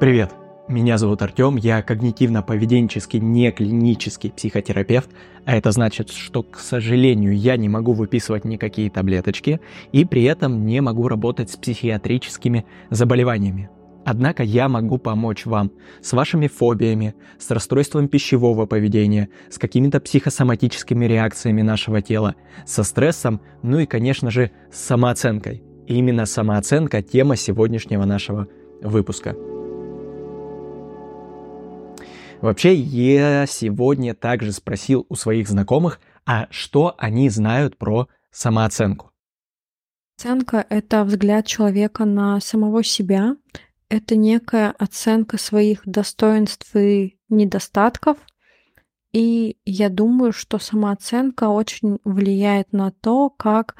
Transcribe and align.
Привет, 0.00 0.30
меня 0.68 0.96
зовут 0.96 1.22
Артем, 1.22 1.56
я 1.56 1.80
когнитивно-поведенческий 1.80 3.18
неклинический 3.18 4.30
психотерапевт, 4.30 5.10
а 5.44 5.56
это 5.56 5.72
значит, 5.72 6.10
что, 6.10 6.44
к 6.44 6.60
сожалению, 6.60 7.36
я 7.36 7.56
не 7.56 7.68
могу 7.68 7.94
выписывать 7.94 8.44
никакие 8.44 8.90
таблеточки 8.90 9.60
и 9.90 10.04
при 10.04 10.22
этом 10.22 10.64
не 10.64 10.80
могу 10.80 11.08
работать 11.08 11.50
с 11.50 11.56
психиатрическими 11.56 12.64
заболеваниями. 12.90 13.70
Однако 14.04 14.44
я 14.44 14.68
могу 14.68 14.98
помочь 14.98 15.46
вам 15.46 15.72
с 16.00 16.12
вашими 16.12 16.46
фобиями, 16.46 17.16
с 17.36 17.50
расстройством 17.50 18.06
пищевого 18.06 18.66
поведения, 18.66 19.30
с 19.50 19.58
какими-то 19.58 19.98
психосоматическими 19.98 21.06
реакциями 21.06 21.62
нашего 21.62 22.02
тела, 22.02 22.36
со 22.64 22.84
стрессом, 22.84 23.40
ну 23.64 23.80
и, 23.80 23.86
конечно 23.86 24.30
же, 24.30 24.52
с 24.70 24.78
самооценкой. 24.78 25.64
И 25.88 25.96
именно 25.96 26.24
самооценка– 26.24 27.02
тема 27.02 27.34
сегодняшнего 27.34 28.04
нашего 28.04 28.46
выпуска. 28.80 29.34
Вообще, 32.40 32.72
я 32.74 33.46
сегодня 33.46 34.14
также 34.14 34.52
спросил 34.52 35.04
у 35.08 35.16
своих 35.16 35.48
знакомых, 35.48 36.00
а 36.24 36.46
что 36.50 36.94
они 36.96 37.30
знают 37.30 37.76
про 37.76 38.08
самооценку. 38.30 39.10
Оценка— 40.16 40.64
это 40.68 41.04
взгляд 41.04 41.46
человека 41.46 42.04
на 42.04 42.40
самого 42.40 42.84
себя, 42.84 43.36
это 43.88 44.16
некая 44.16 44.70
оценка 44.78 45.38
своих 45.38 45.82
достоинств 45.84 46.76
и 46.76 47.18
недостатков. 47.28 48.18
И 49.12 49.56
я 49.64 49.88
думаю, 49.88 50.32
что 50.32 50.58
самооценка 50.58 51.48
очень 51.48 51.98
влияет 52.04 52.72
на 52.72 52.92
то, 52.92 53.30
как 53.30 53.74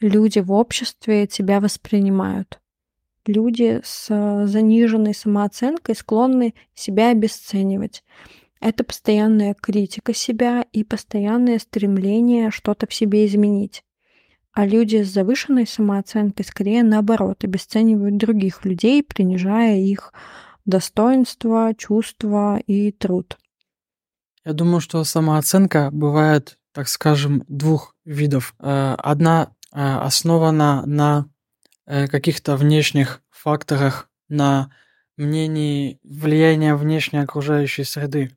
люди 0.00 0.40
в 0.40 0.50
обществе 0.50 1.26
тебя 1.26 1.60
воспринимают 1.60 2.61
люди 3.26 3.80
с 3.84 4.06
э, 4.10 4.46
заниженной 4.46 5.14
самооценкой 5.14 5.94
склонны 5.94 6.54
себя 6.74 7.10
обесценивать. 7.10 8.04
Это 8.60 8.84
постоянная 8.84 9.54
критика 9.54 10.14
себя 10.14 10.64
и 10.72 10.84
постоянное 10.84 11.58
стремление 11.58 12.50
что-то 12.50 12.86
в 12.86 12.94
себе 12.94 13.26
изменить. 13.26 13.84
А 14.52 14.66
люди 14.66 15.02
с 15.02 15.12
завышенной 15.12 15.66
самооценкой 15.66 16.44
скорее 16.44 16.82
наоборот 16.82 17.42
обесценивают 17.42 18.18
других 18.18 18.64
людей, 18.64 19.02
принижая 19.02 19.78
их 19.78 20.12
достоинство, 20.64 21.72
чувства 21.76 22.60
и 22.66 22.92
труд. 22.92 23.38
Я 24.44 24.52
думаю, 24.52 24.80
что 24.80 25.02
самооценка 25.04 25.90
бывает, 25.92 26.58
так 26.72 26.88
скажем, 26.88 27.44
двух 27.48 27.94
видов. 28.04 28.54
Э, 28.58 28.94
одна 28.98 29.52
э, 29.72 29.80
основана 29.80 30.84
на 30.86 31.26
каких-то 31.86 32.56
внешних 32.56 33.22
факторах 33.30 34.08
на 34.28 34.70
мнении 35.16 36.00
влияние 36.02 36.74
внешней 36.74 37.20
окружающей 37.20 37.84
среды. 37.84 38.36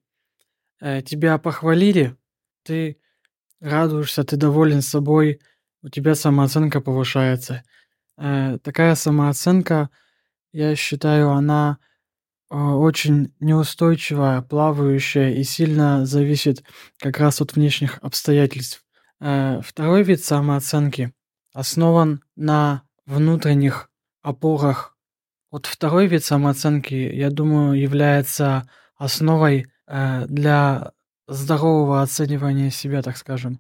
Э, 0.82 1.02
тебя 1.02 1.38
похвалили, 1.38 2.16
ты 2.64 3.00
радуешься, 3.60 4.24
ты 4.24 4.36
доволен 4.38 4.82
собой, 4.82 5.42
у 5.82 5.90
тебя 5.90 6.16
самооценка 6.16 6.82
повышается. 6.82 7.64
Э, 8.18 8.58
такая 8.62 8.96
самооценка, 8.96 9.90
я 10.52 10.76
считаю, 10.76 11.32
она 11.32 11.78
очень 12.50 13.34
неустойчивая, 13.40 14.42
плавающая 14.42 15.32
и 15.32 15.44
сильно 15.44 16.06
зависит 16.06 16.64
как 17.00 17.18
раз 17.18 17.42
от 17.42 17.56
внешних 17.56 17.98
обстоятельств. 18.04 18.86
Второй 19.20 20.04
вид 20.04 20.24
самооценки 20.24 21.12
основан 21.54 22.24
на 22.36 22.85
внутренних 23.06 23.90
опорах. 24.22 24.98
Вот 25.52 25.66
второй 25.68 26.08
вид 26.08 26.24
самооценки, 26.24 26.94
я 26.94 27.30
думаю, 27.30 27.80
является 27.80 28.70
основой 28.98 29.68
э, 29.88 30.26
для 30.28 30.92
здорового 31.28 32.02
оценивания 32.02 32.70
себя, 32.70 33.02
так 33.02 33.18
скажем. 33.18 33.60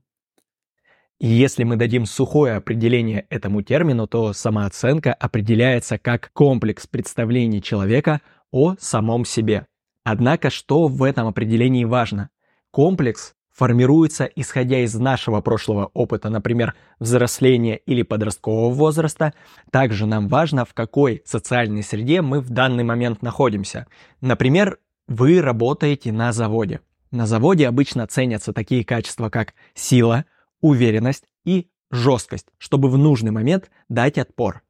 И 1.19 1.27
если 1.27 1.63
мы 1.63 1.77
дадим 1.77 2.05
сухое 2.05 2.55
определение 2.55 3.25
этому 3.29 3.61
термину, 3.61 4.05
то 4.05 4.33
самооценка 4.33 5.13
определяется 5.13 5.97
как 5.97 6.31
комплекс 6.33 6.87
представлений 6.87 7.61
человека 7.61 8.21
о 8.51 8.75
самом 8.77 9.23
себе. 9.23 9.65
Однако, 10.03 10.49
что 10.49 10.87
в 10.87 11.01
этом 11.03 11.27
определении 11.27 11.85
важно? 11.85 12.29
Комплекс 12.69 13.33
формируется 13.55 14.25
исходя 14.25 14.79
из 14.79 14.93
нашего 14.95 15.41
прошлого 15.41 15.89
опыта, 15.93 16.29
например, 16.29 16.75
взросления 16.99 17.77
или 17.77 18.01
подросткового 18.01 18.73
возраста. 18.73 19.33
Также 19.71 20.05
нам 20.05 20.27
важно, 20.27 20.65
в 20.65 20.73
какой 20.73 21.21
социальной 21.25 21.81
среде 21.81 22.21
мы 22.21 22.41
в 22.41 22.49
данный 22.49 22.83
момент 22.83 23.21
находимся. 23.21 23.87
Например, 24.19 24.77
вы 25.07 25.41
работаете 25.41 26.11
на 26.11 26.33
заводе. 26.33 26.81
На 27.11 27.25
заводе 27.25 27.67
обычно 27.67 28.07
ценятся 28.07 28.51
такие 28.51 28.83
качества, 28.83 29.29
как 29.29 29.53
сила, 29.73 30.25
уверенность 30.59 31.23
и 31.45 31.69
жесткость, 31.91 32.47
чтобы 32.57 32.89
в 32.89 32.97
нужный 32.97 33.31
момент 33.31 33.69
дать 33.87 34.17
отпор. 34.17 34.63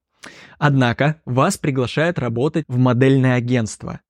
Однако 0.59 1.21
вас 1.25 1.57
приглашают 1.57 2.19
работать 2.19 2.65
в 2.67 2.77
модельное 2.77 3.35
агентство, 3.35 4.01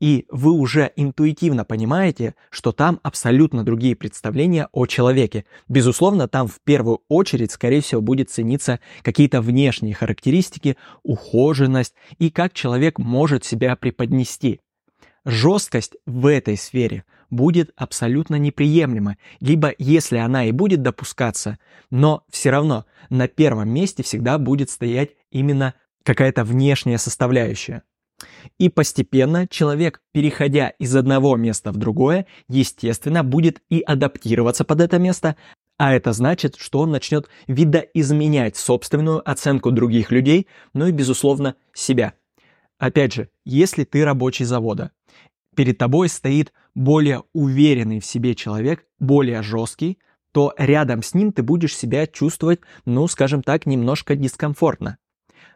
и 0.00 0.26
вы 0.30 0.52
уже 0.52 0.92
интуитивно 0.96 1.64
понимаете, 1.64 2.34
что 2.50 2.72
там 2.72 3.00
абсолютно 3.02 3.64
другие 3.64 3.96
представления 3.96 4.68
о 4.72 4.86
человеке. 4.86 5.44
Безусловно, 5.68 6.28
там 6.28 6.46
в 6.46 6.60
первую 6.62 7.00
очередь, 7.08 7.52
скорее 7.52 7.80
всего, 7.80 8.00
будет 8.00 8.30
цениться 8.30 8.80
какие-то 9.02 9.40
внешние 9.40 9.94
характеристики, 9.94 10.76
ухоженность 11.02 11.94
и 12.18 12.30
как 12.30 12.52
человек 12.52 12.98
может 12.98 13.44
себя 13.44 13.74
преподнести. 13.76 14.60
Жесткость 15.24 15.96
в 16.06 16.26
этой 16.26 16.56
сфере 16.56 17.04
будет 17.28 17.72
абсолютно 17.76 18.36
неприемлема, 18.36 19.18
либо 19.40 19.74
если 19.78 20.16
она 20.16 20.46
и 20.46 20.52
будет 20.52 20.82
допускаться, 20.82 21.58
но 21.90 22.24
все 22.30 22.50
равно 22.50 22.86
на 23.10 23.28
первом 23.28 23.68
месте 23.68 24.02
всегда 24.02 24.38
будет 24.38 24.70
стоять 24.70 25.10
именно 25.30 25.74
какая-то 26.04 26.44
внешняя 26.44 26.96
составляющая. 26.98 27.82
И 28.58 28.68
постепенно 28.68 29.46
человек, 29.46 30.00
переходя 30.12 30.70
из 30.70 30.94
одного 30.96 31.36
места 31.36 31.70
в 31.70 31.76
другое, 31.76 32.26
естественно, 32.48 33.22
будет 33.22 33.62
и 33.68 33.80
адаптироваться 33.80 34.64
под 34.64 34.80
это 34.80 34.98
место, 34.98 35.36
а 35.76 35.94
это 35.94 36.12
значит, 36.12 36.56
что 36.56 36.80
он 36.80 36.90
начнет 36.90 37.28
видоизменять 37.46 38.56
собственную 38.56 39.28
оценку 39.28 39.70
других 39.70 40.10
людей, 40.10 40.48
ну 40.74 40.86
и, 40.88 40.92
безусловно, 40.92 41.54
себя. 41.72 42.14
Опять 42.78 43.14
же, 43.14 43.28
если 43.44 43.84
ты 43.84 44.04
рабочий 44.04 44.44
завода, 44.44 44.90
перед 45.54 45.78
тобой 45.78 46.08
стоит 46.08 46.52
более 46.74 47.22
уверенный 47.32 48.00
в 48.00 48.06
себе 48.06 48.34
человек, 48.34 48.84
более 48.98 49.42
жесткий, 49.42 49.98
то 50.32 50.52
рядом 50.58 51.02
с 51.02 51.14
ним 51.14 51.32
ты 51.32 51.42
будешь 51.42 51.76
себя 51.76 52.06
чувствовать, 52.06 52.60
ну, 52.84 53.06
скажем 53.06 53.42
так, 53.42 53.66
немножко 53.66 54.14
дискомфортно. 54.14 54.98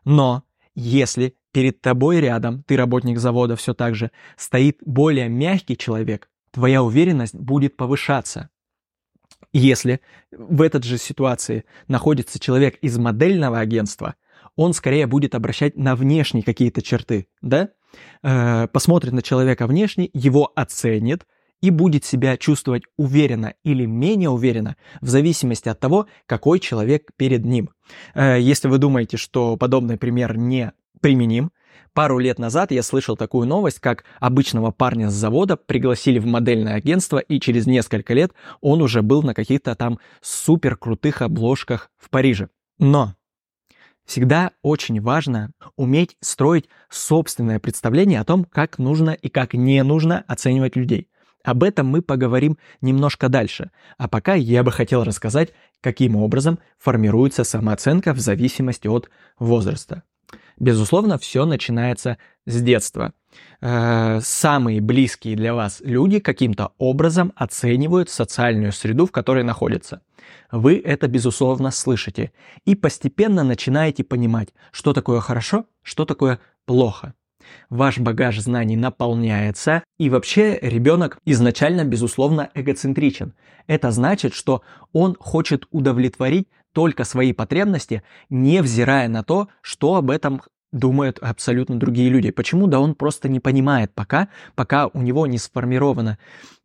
Но 0.04 0.44
если 0.74 1.36
перед 1.52 1.80
тобой 1.80 2.20
рядом, 2.20 2.64
ты 2.64 2.76
работник 2.76 3.18
завода 3.18 3.56
все 3.56 3.74
так 3.74 3.94
же, 3.94 4.10
стоит 4.36 4.78
более 4.84 5.28
мягкий 5.28 5.76
человек, 5.76 6.28
твоя 6.50 6.82
уверенность 6.82 7.34
будет 7.34 7.76
повышаться. 7.76 8.50
Если 9.52 10.00
в 10.30 10.62
этой 10.62 10.82
же 10.82 10.98
ситуации 10.98 11.64
находится 11.86 12.38
человек 12.38 12.76
из 12.76 12.96
модельного 12.98 13.58
агентства, 13.58 14.14
он 14.56 14.72
скорее 14.72 15.06
будет 15.06 15.34
обращать 15.34 15.76
на 15.76 15.94
внешние 15.94 16.42
какие-то 16.42 16.82
черты, 16.82 17.26
да? 17.40 17.70
Э, 18.22 18.66
посмотрит 18.68 19.12
на 19.12 19.22
человека 19.22 19.66
внешне, 19.66 20.08
его 20.12 20.50
оценит 20.54 21.26
и 21.60 21.70
будет 21.70 22.04
себя 22.04 22.36
чувствовать 22.36 22.82
уверенно 22.96 23.54
или 23.62 23.86
менее 23.86 24.30
уверенно 24.30 24.76
в 25.00 25.08
зависимости 25.08 25.68
от 25.68 25.78
того, 25.78 26.06
какой 26.26 26.58
человек 26.58 27.10
перед 27.16 27.44
ним. 27.44 27.70
Э, 28.14 28.38
если 28.40 28.68
вы 28.68 28.78
думаете, 28.78 29.16
что 29.16 29.56
подобный 29.56 29.98
пример 29.98 30.36
не 30.36 30.72
применим. 31.00 31.52
Пару 31.94 32.18
лет 32.18 32.38
назад 32.38 32.72
я 32.72 32.82
слышал 32.82 33.16
такую 33.16 33.46
новость, 33.46 33.80
как 33.80 34.04
обычного 34.18 34.70
парня 34.70 35.10
с 35.10 35.14
завода 35.14 35.56
пригласили 35.56 36.18
в 36.18 36.26
модельное 36.26 36.74
агентство, 36.74 37.18
и 37.18 37.38
через 37.38 37.66
несколько 37.66 38.14
лет 38.14 38.32
он 38.62 38.80
уже 38.80 39.02
был 39.02 39.22
на 39.22 39.34
каких-то 39.34 39.74
там 39.74 39.98
супер 40.22 40.76
крутых 40.76 41.20
обложках 41.20 41.90
в 41.98 42.08
Париже. 42.08 42.48
Но 42.78 43.14
всегда 44.06 44.52
очень 44.62 45.02
важно 45.02 45.52
уметь 45.76 46.16
строить 46.20 46.68
собственное 46.88 47.58
представление 47.58 48.20
о 48.20 48.24
том, 48.24 48.44
как 48.44 48.78
нужно 48.78 49.10
и 49.10 49.28
как 49.28 49.52
не 49.52 49.82
нужно 49.82 50.24
оценивать 50.26 50.76
людей. 50.76 51.08
Об 51.44 51.62
этом 51.62 51.88
мы 51.88 52.02
поговорим 52.02 52.56
немножко 52.80 53.28
дальше. 53.28 53.70
А 53.98 54.08
пока 54.08 54.34
я 54.34 54.62
бы 54.62 54.70
хотел 54.70 55.04
рассказать, 55.04 55.52
каким 55.80 56.16
образом 56.16 56.58
формируется 56.78 57.44
самооценка 57.44 58.14
в 58.14 58.20
зависимости 58.20 58.86
от 58.86 59.10
возраста. 59.38 60.04
Безусловно, 60.62 61.18
все 61.18 61.44
начинается 61.44 62.18
с 62.46 62.62
детства. 62.62 63.12
Э, 63.60 64.20
самые 64.22 64.80
близкие 64.80 65.34
для 65.34 65.54
вас 65.54 65.80
люди 65.84 66.20
каким-то 66.20 66.70
образом 66.78 67.32
оценивают 67.34 68.10
социальную 68.10 68.70
среду, 68.70 69.06
в 69.06 69.10
которой 69.10 69.42
находятся. 69.42 70.02
Вы 70.52 70.78
это, 70.78 71.08
безусловно, 71.08 71.72
слышите 71.72 72.30
и 72.64 72.76
постепенно 72.76 73.42
начинаете 73.42 74.04
понимать, 74.04 74.50
что 74.70 74.92
такое 74.92 75.18
хорошо, 75.18 75.66
что 75.82 76.04
такое 76.04 76.38
плохо. 76.64 77.14
ваш 77.68 77.98
багаж 77.98 78.38
знаний 78.38 78.76
наполняется, 78.76 79.82
и 79.98 80.08
вообще 80.08 80.60
ребенок 80.62 81.18
изначально, 81.24 81.84
безусловно, 81.84 82.50
эгоцентричен. 82.54 83.34
Это 83.66 83.90
значит, 83.90 84.32
что 84.32 84.62
он 84.92 85.16
хочет 85.18 85.66
удовлетворить 85.72 86.46
только 86.72 87.04
свои 87.04 87.32
потребности, 87.32 88.02
невзирая 88.30 89.08
на 89.08 89.22
то, 89.22 89.48
что 89.60 89.96
об 89.96 90.10
этом 90.10 90.42
думают 90.72 91.18
абсолютно 91.20 91.78
другие 91.78 92.08
люди. 92.08 92.30
Почему? 92.30 92.66
Да 92.66 92.80
он 92.80 92.94
просто 92.94 93.28
не 93.28 93.40
понимает 93.40 93.92
пока, 93.94 94.28
пока 94.54 94.88
у 94.88 95.00
него 95.00 95.26
не 95.26 95.38
сформировано 95.38 96.18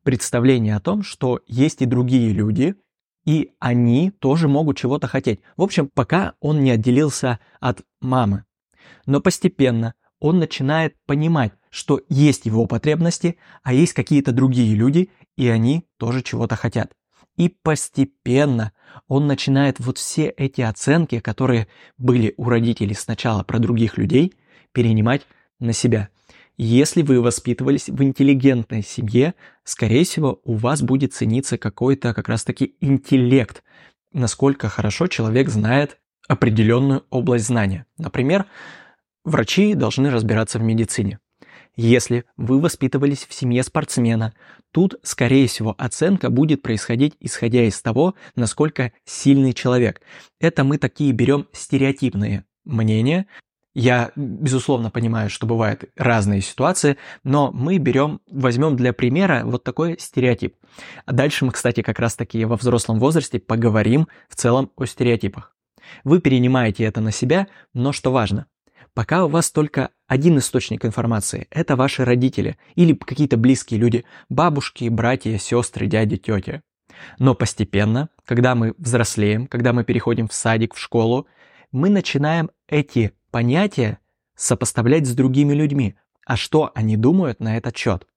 представление 0.04 0.76
о 0.76 0.80
том, 0.80 1.04
что 1.04 1.42
есть 1.48 1.82
и 1.82 1.86
другие 1.86 2.32
люди, 2.32 2.76
и 3.26 3.52
они 3.60 4.12
тоже 4.12 4.48
могут 4.48 4.78
чего-то 4.78 5.08
хотеть. 5.08 5.42
В 5.58 5.62
общем, 5.62 5.90
пока 5.94 6.34
он 6.40 6.64
не 6.64 6.72
отделился 6.72 7.40
от 7.60 7.82
мамы. 8.00 8.46
Но 9.06 9.20
постепенно 9.20 9.94
он 10.20 10.40
начинает 10.40 10.96
понимать, 11.06 11.52
что 11.70 12.02
есть 12.08 12.46
его 12.46 12.66
потребности, 12.66 13.38
а 13.64 13.74
есть 13.74 13.94
какие-то 13.94 14.32
другие 14.32 14.74
люди, 14.76 15.10
и 15.36 15.48
они 15.50 15.86
тоже 15.98 16.24
чего-то 16.24 16.56
хотят. 16.56 16.94
И 17.38 17.50
постепенно 17.50 18.74
он 19.08 19.28
начинает 19.28 19.80
вот 19.80 20.00
все 20.00 20.28
эти 20.30 20.62
оценки, 20.62 21.20
которые 21.20 21.68
были 21.98 22.34
у 22.38 22.50
родителей 22.50 22.96
сначала 22.96 23.44
про 23.44 23.60
других 23.60 23.98
людей, 23.98 24.34
перенимать 24.74 25.22
на 25.60 25.72
себя. 25.72 26.10
Если 26.58 27.04
вы 27.04 27.22
воспитывались 27.22 27.88
в 27.88 28.04
интеллигентной 28.04 28.82
семье, 28.82 29.36
скорее 29.64 30.04
всего, 30.04 30.42
у 30.44 30.56
вас 30.56 30.82
будет 30.82 31.14
цениться 31.14 31.60
какой-то 31.60 32.16
как 32.16 32.28
раз-таки 32.28 32.76
интеллект, 32.82 33.64
насколько 34.12 34.68
хорошо 34.68 35.06
человек 35.06 35.50
знает 35.50 36.00
определенную 36.28 37.06
область 37.12 37.46
знания. 37.46 37.86
Например, 38.00 38.46
врачи 39.24 39.76
должны 39.76 40.10
разбираться 40.10 40.58
в 40.58 40.64
медицине. 40.64 41.20
Если 41.78 42.26
вы 42.38 42.60
воспитывались 42.60 43.28
в 43.30 43.34
семье 43.36 43.62
спортсмена, 43.62 44.34
тут, 44.72 44.96
скорее 45.04 45.48
всего, 45.48 45.76
оценка 45.78 46.32
будет 46.32 46.64
происходить 46.64 47.16
исходя 47.20 47.64
из 47.64 47.80
того, 47.84 48.16
насколько 48.36 48.94
сильный 49.06 49.54
человек. 49.54 50.02
Это 50.40 50.64
мы 50.64 50.80
такие 50.80 51.12
берем 51.12 51.48
стереотипные 51.54 52.46
мнения. 52.66 53.28
Я, 53.76 54.12
безусловно, 54.16 54.90
понимаю, 54.90 55.30
что 55.30 55.46
бывают 55.46 55.84
разные 55.96 56.42
ситуации, 56.42 56.98
но 57.24 57.52
мы 57.52 57.78
берем, 57.78 58.22
возьмем 58.28 58.76
для 58.76 58.92
примера 58.92 59.44
вот 59.46 59.64
такой 59.64 59.98
стереотип. 60.00 60.56
А 61.06 61.14
дальше 61.14 61.46
мы, 61.46 61.52
кстати, 61.52 61.84
как 61.84 62.00
раз 62.00 62.16
таки 62.16 62.44
во 62.46 62.56
взрослом 62.56 62.98
возрасте 62.98 63.38
поговорим 63.40 64.08
в 64.30 64.36
целом 64.36 64.72
о 64.78 64.86
стереотипах. 64.86 65.56
Вы 66.04 66.22
перенимаете 66.22 66.86
это 66.86 67.02
на 67.02 67.12
себя, 67.12 67.48
но 67.76 67.92
что 67.92 68.12
важно, 68.12 68.48
Пока 68.98 69.26
у 69.26 69.30
вас 69.30 69.52
только 69.52 69.92
один 70.08 70.40
источник 70.40 70.84
информации– 70.84 71.46
это 71.52 71.76
ваши 71.76 72.04
родители 72.04 72.58
или 72.74 72.96
какие-то 72.96 73.38
близкие 73.38 73.80
люди, 73.80 74.06
бабушки, 74.28 74.90
братья, 74.90 75.38
сестры, 75.38 75.86
дяди, 75.86 76.18
тети. 76.18 76.64
Но 77.20 77.36
постепенно, 77.36 78.10
когда 78.26 78.56
мы 78.56 78.74
взрослеем, 78.80 79.46
когда 79.46 79.72
мы 79.72 79.84
переходим 79.84 80.28
в 80.28 80.34
садик, 80.34 80.74
в 80.74 80.80
школу, 80.80 81.28
мы 81.72 81.90
начинаем 81.90 82.50
эти 82.68 83.12
понятия 83.30 84.00
сопоставлять 84.36 85.06
с 85.06 85.14
другими 85.14 85.54
людьми. 85.54 85.94
А 86.26 86.36
что 86.36 86.72
они 86.74 86.98
думают 86.98 87.40
на 87.40 87.56
этот 87.56 87.78
счет? 87.78 88.08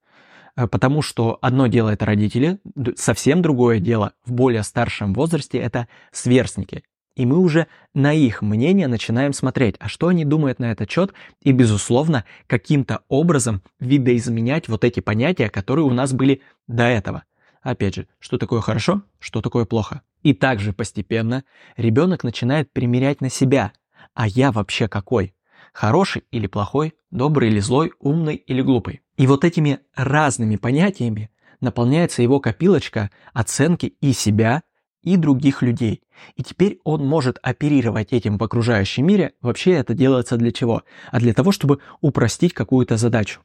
Э, 0.56 0.66
потому 0.66 1.02
что 1.02 1.38
одно 1.42 1.66
дело 1.66 1.90
это 1.90 2.06
родители, 2.06 2.58
совсем 2.96 3.42
другое 3.42 3.80
дело 3.80 4.14
в 4.24 4.32
более 4.32 4.62
старшем 4.62 5.12
возрасте 5.12 5.58
это 5.58 5.88
сверстники. 6.10 6.84
И 7.16 7.26
мы 7.26 7.38
уже 7.38 7.66
на 7.94 8.12
их 8.12 8.40
мнение 8.40 8.86
начинаем 8.86 9.32
смотреть, 9.32 9.76
а 9.78 9.88
что 9.88 10.08
они 10.08 10.24
думают 10.24 10.58
на 10.58 10.70
этот 10.72 10.90
счет, 10.90 11.12
и, 11.42 11.52
безусловно, 11.52 12.24
каким-то 12.46 13.02
образом 13.08 13.62
видоизменять 13.78 14.68
вот 14.68 14.84
эти 14.84 15.00
понятия, 15.00 15.48
которые 15.48 15.84
у 15.84 15.92
нас 15.92 16.12
были 16.12 16.42
до 16.66 16.84
этого. 16.84 17.24
Опять 17.62 17.96
же, 17.96 18.08
что 18.18 18.38
такое 18.38 18.60
хорошо, 18.60 19.02
что 19.18 19.42
такое 19.42 19.64
плохо. 19.64 20.02
И 20.22 20.32
также 20.34 20.72
постепенно 20.72 21.44
ребенок 21.76 22.24
начинает 22.24 22.72
примерять 22.72 23.20
на 23.20 23.28
себя. 23.28 23.72
А 24.14 24.26
я 24.26 24.52
вообще 24.52 24.88
какой? 24.88 25.34
Хороший 25.72 26.24
или 26.30 26.46
плохой, 26.46 26.94
добрый 27.10 27.48
или 27.48 27.60
злой, 27.60 27.92
умный 28.00 28.36
или 28.36 28.62
глупый. 28.62 29.02
И 29.16 29.26
вот 29.26 29.44
этими 29.44 29.80
разными 29.94 30.56
понятиями 30.56 31.30
наполняется 31.60 32.22
его 32.22 32.40
копилочка 32.40 33.10
оценки 33.32 33.86
и 34.00 34.12
себя, 34.12 34.62
и 35.02 35.16
других 35.16 35.62
людей. 35.62 36.02
И 36.36 36.42
теперь 36.42 36.78
он 36.84 37.06
может 37.06 37.38
оперировать 37.42 38.12
этим 38.12 38.38
в 38.38 38.44
окружающем 38.44 39.06
мире. 39.06 39.32
Вообще 39.40 39.72
это 39.72 39.94
делается 39.94 40.36
для 40.36 40.52
чего? 40.52 40.82
А 41.10 41.18
для 41.18 41.32
того, 41.32 41.52
чтобы 41.52 41.80
упростить 42.00 42.54
какую-то 42.54 42.96
задачу. 42.96 43.40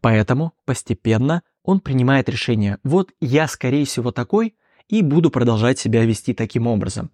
Поэтому 0.00 0.52
постепенно 0.64 1.42
он 1.62 1.80
принимает 1.80 2.28
решение, 2.28 2.78
вот 2.84 3.10
я 3.20 3.48
скорее 3.48 3.84
всего 3.84 4.12
такой, 4.12 4.54
и 4.88 5.02
буду 5.02 5.30
продолжать 5.30 5.78
себя 5.78 6.04
вести 6.04 6.32
таким 6.32 6.68
образом. 6.68 7.10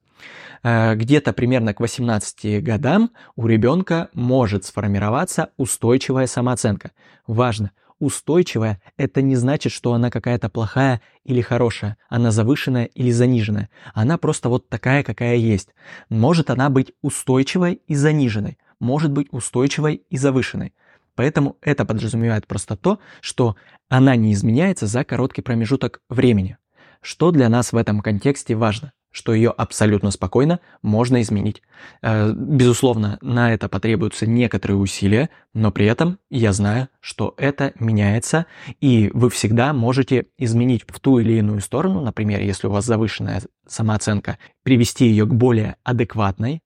Э, 0.62 0.94
где-то 0.94 1.32
примерно 1.32 1.72
к 1.72 1.80
18 1.80 2.62
годам 2.62 3.10
у 3.34 3.46
ребенка 3.46 4.10
может 4.12 4.64
сформироваться 4.64 5.50
устойчивая 5.56 6.26
самооценка. 6.26 6.92
Важно, 7.26 7.70
устойчивая– 8.02 8.82
это 8.96 9.22
не 9.22 9.37
значит, 9.37 9.72
что 9.72 9.93
она 9.93 10.10
какая-то 10.10 10.49
плохая 10.49 11.00
или 11.22 11.40
хорошая, 11.40 11.96
она 12.08 12.32
завышенная 12.32 12.87
или 12.87 13.12
заниженная. 13.12 13.70
Она 13.94 14.19
просто 14.19 14.49
вот 14.49 14.69
такая, 14.69 15.04
какая 15.04 15.37
есть. 15.37 15.69
Может 16.08 16.50
она 16.50 16.69
быть 16.69 16.93
устойчивой 17.00 17.81
и 17.87 17.94
заниженной, 17.94 18.58
может 18.81 19.12
быть 19.12 19.28
устойчивой 19.31 20.02
и 20.10 20.16
завышенной. 20.16 20.75
Поэтому 21.14 21.56
это 21.62 21.84
подразумевает 21.84 22.49
просто 22.49 22.76
то, 22.76 22.99
что 23.20 23.54
она 23.88 24.16
не 24.16 24.32
изменяется 24.32 24.87
за 24.87 25.04
короткий 25.04 25.43
промежуток 25.43 26.00
времени. 26.08 26.56
Что 27.02 27.31
для 27.31 27.49
нас 27.49 27.72
в 27.72 27.76
этом 27.76 28.00
контексте 28.00 28.56
важно? 28.56 28.93
Что 29.12 29.35
ее 29.35 29.50
абсолютно 29.50 30.11
спокойно 30.11 30.59
можно 30.82 31.23
изменить. 31.23 31.62
Э, 32.03 32.32
безусловно, 32.32 33.19
на 33.20 33.53
это 33.53 33.69
потребуются 33.69 34.26
некоторые 34.26 34.79
усилия, 34.79 35.31
но 35.55 35.70
при 35.70 35.87
этом 35.87 36.19
я 36.31 36.53
знаю, 36.53 36.88
что 37.00 37.35
это 37.37 37.73
меняется, 37.79 38.47
и 38.81 39.11
вы 39.14 39.31
всегда 39.31 39.73
можете 39.73 40.26
изменить 40.38 40.85
в 40.88 40.99
ту 40.99 41.19
или 41.19 41.35
иную 41.35 41.61
сторону, 41.61 42.00
например, 42.00 42.41
если 42.41 42.67
у 42.67 42.70
вас 42.70 42.85
завышенная 42.85 43.43
самооценка, 43.67 44.38
привести 44.62 45.06
ее 45.06 45.26
к 45.26 45.35
более 45.35 45.76
адекватной, 45.85 46.62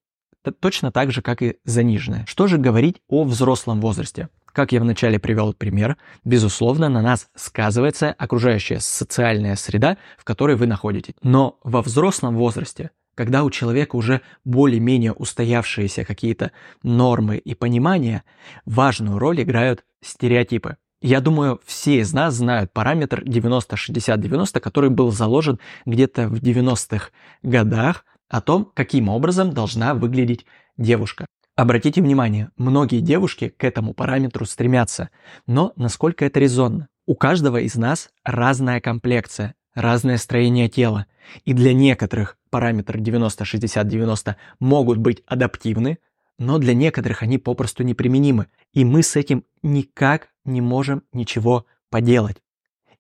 точно 0.61 0.93
так 0.93 1.11
же, 1.11 1.23
как 1.23 1.43
и 1.43 1.57
заниженная. 1.65 2.25
Что 2.27 2.47
же 2.47 2.59
говорить 2.59 3.03
о 3.09 3.25
взрослом 3.25 3.81
возрасте? 3.81 4.29
Как 4.57 4.73
я 4.73 4.81
вначале 4.81 5.19
привел 5.19 5.53
пример, 5.53 5.99
безусловно, 6.25 6.89
на 6.89 7.03
нас 7.03 7.29
сказывается 7.35 8.15
окружающая 8.17 8.81
социальная 8.81 9.55
среда, 9.55 9.99
в 10.17 10.25
которой 10.25 10.57
вы 10.57 10.67
находитесь. 10.67 11.13
Но 11.23 11.59
во 11.63 11.83
взрослом 11.83 12.37
возрасте, 12.37 12.91
когда 13.15 13.45
у 13.45 13.51
человека 13.51 13.97
уже 13.97 14.23
более-менее 14.47 15.13
устоявшиеся 15.13 16.07
какие-то 16.07 16.53
нормы 16.83 17.37
и 17.37 17.55
понимания, 17.55 18.25
важную 18.65 19.19
роль 19.19 19.43
играют 19.43 19.85
стереотипы. 20.03 20.79
Я 21.03 21.21
думаю, 21.21 21.61
все 21.67 21.99
из 21.99 22.15
нас 22.15 22.33
знают 22.37 22.73
параметр 22.73 23.25
90-60-90, 23.25 24.59
который 24.61 24.89
был 24.89 25.11
заложен 25.11 25.61
где-то 25.85 26.29
в 26.29 26.37
90-х 26.43 27.11
годах 27.43 28.07
о 28.31 28.41
том, 28.41 28.73
каким 28.73 29.11
образом 29.11 29.53
должна 29.53 29.93
выглядеть 29.93 30.47
девушка. 30.79 31.27
Обратите 31.57 32.03
внимание, 32.03 32.51
многие 32.59 33.01
девушки 33.01 33.49
к 33.49 33.65
этому 33.65 33.95
параметру 33.95 34.45
стремятся, 34.45 35.09
но 35.47 35.73
насколько 35.77 36.27
это 36.27 36.39
резонно? 36.39 36.89
У 37.07 37.15
каждого 37.15 37.57
из 37.57 37.77
нас 37.77 38.11
разная 38.25 38.79
комплекция, 38.79 39.55
разное 39.75 40.19
строение 40.19 40.69
тела, 40.69 41.07
и 41.47 41.55
для 41.55 41.73
некоторых 41.73 42.37
параметры 42.51 43.01
90-60-90 43.01 44.37
могут 44.61 44.99
быть 44.99 45.23
адаптивны, 45.27 45.97
но 46.39 46.59
для 46.59 46.75
некоторых 46.75 47.23
они 47.23 47.39
попросту 47.39 47.85
неприменимы, 47.85 48.49
и 48.75 48.85
мы 48.85 49.03
с 49.03 49.17
этим 49.17 49.43
никак 49.63 50.29
не 50.45 50.61
можем 50.61 51.05
ничего 51.15 51.65
поделать. 51.89 52.37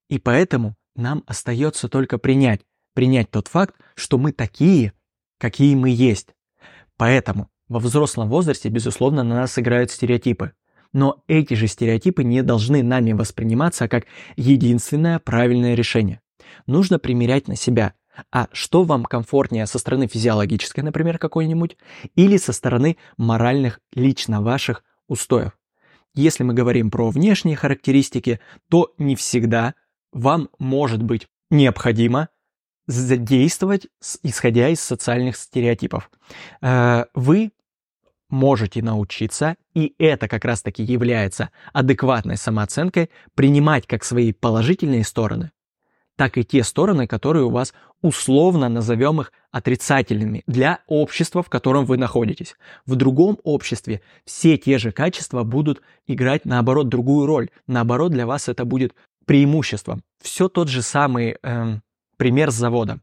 И 0.08 0.18
поэтому 0.18 0.76
нам 0.94 1.24
остается 1.26 1.90
только 1.90 2.16
принять, 2.16 2.62
принять 2.94 3.30
тот 3.30 3.48
факт, 3.48 3.74
что 3.96 4.16
мы 4.16 4.32
такие, 4.32 4.94
какие 5.36 5.74
мы 5.74 5.90
есть. 5.90 6.34
Поэтому 6.96 7.50
во 7.68 7.78
взрослом 7.78 8.28
возрасте, 8.28 8.68
безусловно, 8.68 9.22
на 9.22 9.34
нас 9.34 9.58
играют 9.58 9.90
стереотипы. 9.90 10.52
Но 10.92 11.22
эти 11.26 11.54
же 11.54 11.66
стереотипы 11.66 12.24
не 12.24 12.42
должны 12.42 12.82
нами 12.82 13.12
восприниматься 13.12 13.88
как 13.88 14.04
единственное 14.36 15.18
правильное 15.18 15.74
решение. 15.74 16.20
Нужно 16.66 16.98
примерять 16.98 17.48
на 17.48 17.56
себя. 17.56 17.94
А 18.32 18.48
что 18.52 18.84
вам 18.84 19.04
комфортнее 19.04 19.66
со 19.66 19.78
стороны 19.78 20.06
физиологической, 20.06 20.82
например, 20.82 21.18
какой-нибудь, 21.18 21.76
или 22.14 22.38
со 22.38 22.52
стороны 22.52 22.96
моральных, 23.18 23.80
лично 23.92 24.40
ваших 24.40 24.84
устоев? 25.06 25.58
Если 26.14 26.44
мы 26.44 26.54
говорим 26.54 26.90
про 26.90 27.10
внешние 27.10 27.56
характеристики, 27.56 28.40
то 28.70 28.94
не 28.96 29.16
всегда 29.16 29.74
вам 30.12 30.48
может 30.58 31.02
быть 31.02 31.28
необходимо 31.50 32.30
задействовать, 32.86 33.88
исходя 34.22 34.68
из 34.68 34.80
социальных 34.80 35.36
стереотипов. 35.36 36.10
Э, 36.62 37.04
вы 37.14 37.52
можете 38.28 38.82
научиться, 38.82 39.56
и 39.74 39.94
это 39.98 40.28
как 40.28 40.44
раз-таки 40.44 40.82
является 40.82 41.50
адекватной 41.72 42.36
самооценкой, 42.36 43.10
принимать 43.34 43.86
как 43.86 44.04
свои 44.04 44.32
положительные 44.32 45.04
стороны, 45.04 45.52
так 46.16 46.38
и 46.38 46.44
те 46.44 46.64
стороны, 46.64 47.06
которые 47.06 47.44
у 47.44 47.50
вас 47.50 47.74
условно 48.02 48.68
назовем 48.68 49.20
их 49.20 49.32
отрицательными 49.50 50.42
для 50.46 50.80
общества, 50.86 51.42
в 51.42 51.48
котором 51.48 51.84
вы 51.84 51.98
находитесь. 51.98 52.56
В 52.84 52.96
другом 52.96 53.38
обществе 53.44 54.02
все 54.24 54.56
те 54.56 54.78
же 54.78 54.92
качества 54.92 55.44
будут 55.44 55.82
играть, 56.06 56.44
наоборот, 56.44 56.88
другую 56.88 57.26
роль. 57.26 57.50
Наоборот, 57.66 58.12
для 58.12 58.26
вас 58.26 58.48
это 58.48 58.64
будет 58.64 58.94
преимуществом. 59.24 60.02
Все 60.22 60.48
тот 60.48 60.68
же 60.68 60.82
самый 60.82 61.36
э, 61.42 61.78
пример 62.16 62.50
с 62.50 62.54
заводом. 62.54 63.02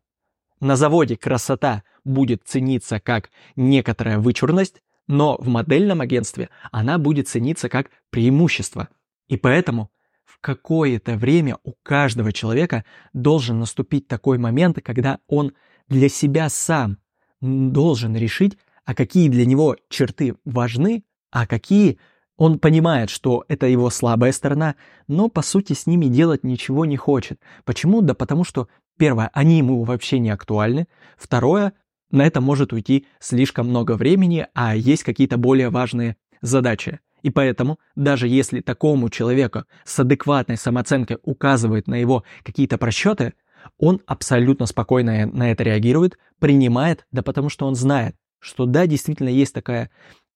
На 0.60 0.75
заводе 0.75 1.17
красота 1.17 1.84
будет 2.03 2.43
цениться 2.46 3.00
как 3.00 3.29
некоторая 3.55 4.20
вычурность, 4.20 4.82
но 5.08 5.38
в 5.38 5.48
модельном 5.48 6.01
агентстве 6.01 6.50
она 6.72 6.98
будет 6.98 7.27
цениться 7.27 7.70
как 7.70 7.89
преимущество. 8.10 8.88
И 9.27 9.38
поэтому 9.38 9.91
в 10.24 10.39
какое-то 10.39 11.15
время 11.15 11.58
у 11.63 11.74
каждого 11.84 12.32
человека 12.32 12.86
должен 13.13 13.60
наступить 13.60 14.08
такой 14.08 14.38
момент, 14.38 14.79
когда 14.82 15.20
он 15.27 15.53
для 15.89 16.10
себя 16.10 16.50
сам 16.50 16.98
должен 17.41 18.15
решить, 18.15 18.58
а 18.86 18.96
какие 18.96 19.29
для 19.29 19.46
него 19.46 19.75
черты 19.89 20.36
важны, 20.46 21.03
а 21.32 21.46
какие 21.46 22.00
он 22.36 22.60
понимает, 22.60 23.10
что 23.10 23.46
это 23.48 23.67
его 23.67 23.89
слабая 23.89 24.32
сторона, 24.32 24.75
но 25.08 25.29
по 25.29 25.41
сути 25.41 25.74
с 25.74 25.86
ними 25.86 26.08
делать 26.08 26.43
ничего 26.43 26.86
не 26.86 26.98
хочет. 26.98 27.39
Почему? 27.63 28.01
Да 28.01 28.13
потому 28.13 28.43
что, 28.43 28.67
первое, 28.98 29.30
они 29.34 29.58
ему 29.58 29.84
вообще 29.84 30.20
не 30.20 30.30
актуальны. 30.30 30.88
Второе, 31.18 31.74
на 32.12 32.26
это 32.26 32.42
может 32.42 32.74
уйти 32.74 33.08
слишком 33.20 33.70
много 33.70 33.96
времени, 33.96 34.48
а 34.54 34.76
есть 34.76 35.04
какие-то 35.04 35.38
более 35.38 35.70
важные 35.70 36.18
задачи. 36.42 37.00
И 37.24 37.30
поэтому, 37.30 37.80
даже 37.96 38.28
если 38.28 38.60
такому 38.60 39.10
человеку 39.10 39.64
с 39.86 40.00
адекватной 40.00 40.58
самооценкой 40.58 41.18
указывает 41.24 41.88
на 41.88 41.96
его 41.96 42.24
какие-то 42.44 42.78
просчеты, 42.78 43.34
он 43.78 44.02
абсолютно 44.06 44.66
спокойно 44.66 45.26
на 45.26 45.52
это 45.52 45.64
реагирует, 45.64 46.18
принимает, 46.40 47.08
да 47.12 47.24
потому 47.24 47.50
что 47.50 47.66
он 47.66 47.76
знает, 47.76 48.16
что 48.40 48.66
да, 48.66 48.86
действительно 48.88 49.30
есть 49.30 49.54
такая 49.54 49.90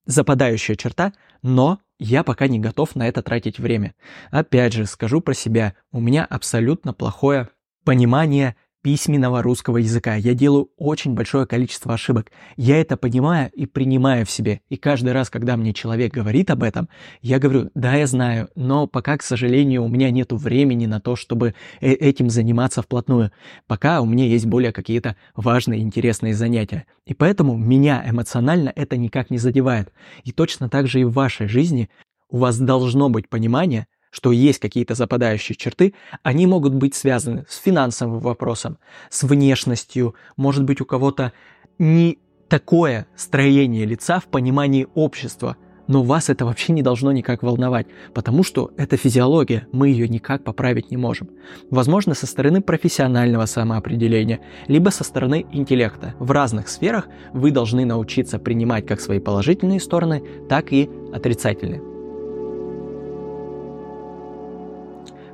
западающая 0.06 0.76
черта, 0.76 1.14
но 1.44 1.80
я 2.00 2.24
пока 2.24 2.48
не 2.48 2.60
готов 2.60 2.96
на 2.96 3.08
это 3.08 3.22
тратить 3.22 3.60
время. 3.60 3.94
Опять 4.32 4.74
же, 4.74 4.86
скажу 4.86 5.20
про 5.20 5.34
себя, 5.34 5.76
у 5.92 6.00
меня 6.00 6.26
абсолютно 6.26 6.94
плохое 6.94 7.50
понимание 7.88 8.58
письменного 8.82 9.42
русского 9.42 9.78
языка. 9.78 10.16
Я 10.16 10.34
делаю 10.34 10.68
очень 10.76 11.14
большое 11.14 11.48
количество 11.48 11.94
ошибок. 11.94 12.34
Я 12.58 12.82
это 12.82 12.98
понимаю 12.98 13.50
и 13.54 13.66
принимаю 13.66 14.26
в 14.26 14.30
себе. 14.30 14.60
И 14.68 14.76
каждый 14.76 15.14
раз, 15.14 15.30
когда 15.30 15.56
мне 15.56 15.74
человек 15.74 16.14
говорит 16.14 16.52
об 16.52 16.64
этом, 16.64 16.90
я 17.22 17.40
говорю, 17.40 17.70
да, 17.76 17.96
я 17.96 18.06
знаю, 18.06 18.50
но 18.56 18.88
пока, 18.88 19.16
к 19.18 19.24
сожалению, 19.24 19.86
у 19.86 19.88
меня 19.88 20.12
нет 20.12 20.34
времени 20.34 20.86
на 20.86 21.00
то, 21.00 21.16
чтобы 21.16 21.56
э, 21.80 21.94
этим 21.94 22.30
заниматься 22.30 22.82
вплотную. 22.82 23.32
Пока 23.68 24.02
у 24.02 24.06
меня 24.06 24.26
есть 24.26 24.48
более 24.48 24.74
какие-то 24.74 25.16
важные, 25.34 25.80
интересные 25.80 26.34
занятия. 26.34 26.88
И 27.06 27.14
поэтому 27.14 27.56
меня 27.56 28.04
эмоционально 28.06 28.74
это 28.76 28.98
никак 28.98 29.30
не 29.30 29.38
задевает. 29.38 29.94
И 30.26 30.34
точно 30.34 30.68
так 30.68 30.88
же 30.88 31.00
и 31.00 31.06
в 31.06 31.14
вашей 31.14 31.48
жизни 31.48 31.90
у 32.30 32.40
вас 32.40 32.60
должно 32.60 33.08
быть 33.08 33.30
понимание, 33.30 33.88
что 34.12 34.32
есть 34.32 34.60
какие-то 34.60 34.96
западающие 34.96 35.56
черты, 35.56 35.94
они 36.24 36.48
могут 36.48 36.74
быть 36.74 36.96
связаны 36.96 37.46
с 37.50 37.58
финансовым 37.58 38.20
вопросом, 38.20 38.78
с 39.10 39.24
внешностью, 39.24 40.16
может 40.36 40.64
быть 40.64 40.82
у 40.82 40.86
кого-то 40.86 41.34
не 41.80 42.20
такое 42.48 43.08
строение 43.16 43.86
лица 43.86 44.20
в 44.20 44.26
понимании 44.26 44.88
общества, 44.94 45.58
но 45.88 46.04
вас 46.04 46.30
это 46.30 46.46
вообще 46.46 46.74
не 46.74 46.82
должно 46.82 47.12
никак 47.12 47.44
волновать, 47.44 47.88
потому 48.14 48.44
что 48.44 48.72
это 48.78 48.98
физиология, 48.98 49.68
мы 49.72 49.90
ее 49.90 50.08
никак 50.10 50.44
поправить 50.44 50.92
не 50.92 50.98
можем. 50.98 51.30
Возможно, 51.72 52.14
со 52.14 52.28
стороны 52.28 52.62
профессионального 52.62 53.46
самоопределения, 53.46 54.42
либо 54.68 54.90
со 54.90 55.04
стороны 55.04 55.46
интеллекта. 55.52 56.14
В 56.20 56.32
разных 56.32 56.68
сферах 56.68 57.08
вы 57.34 57.52
должны 57.52 57.86
научиться 57.86 58.38
принимать 58.38 58.86
как 58.86 59.00
свои 59.00 59.20
положительные 59.20 59.80
стороны, 59.80 60.22
так 60.50 60.74
и 60.74 60.90
отрицательные. 61.14 61.87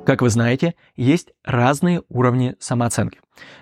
Как 0.06 0.22
вы 0.22 0.30
знаете, 0.30 0.76
есть 0.98 1.32
разные 1.46 2.04
уровни 2.10 2.56
самооценки. 2.60 3.20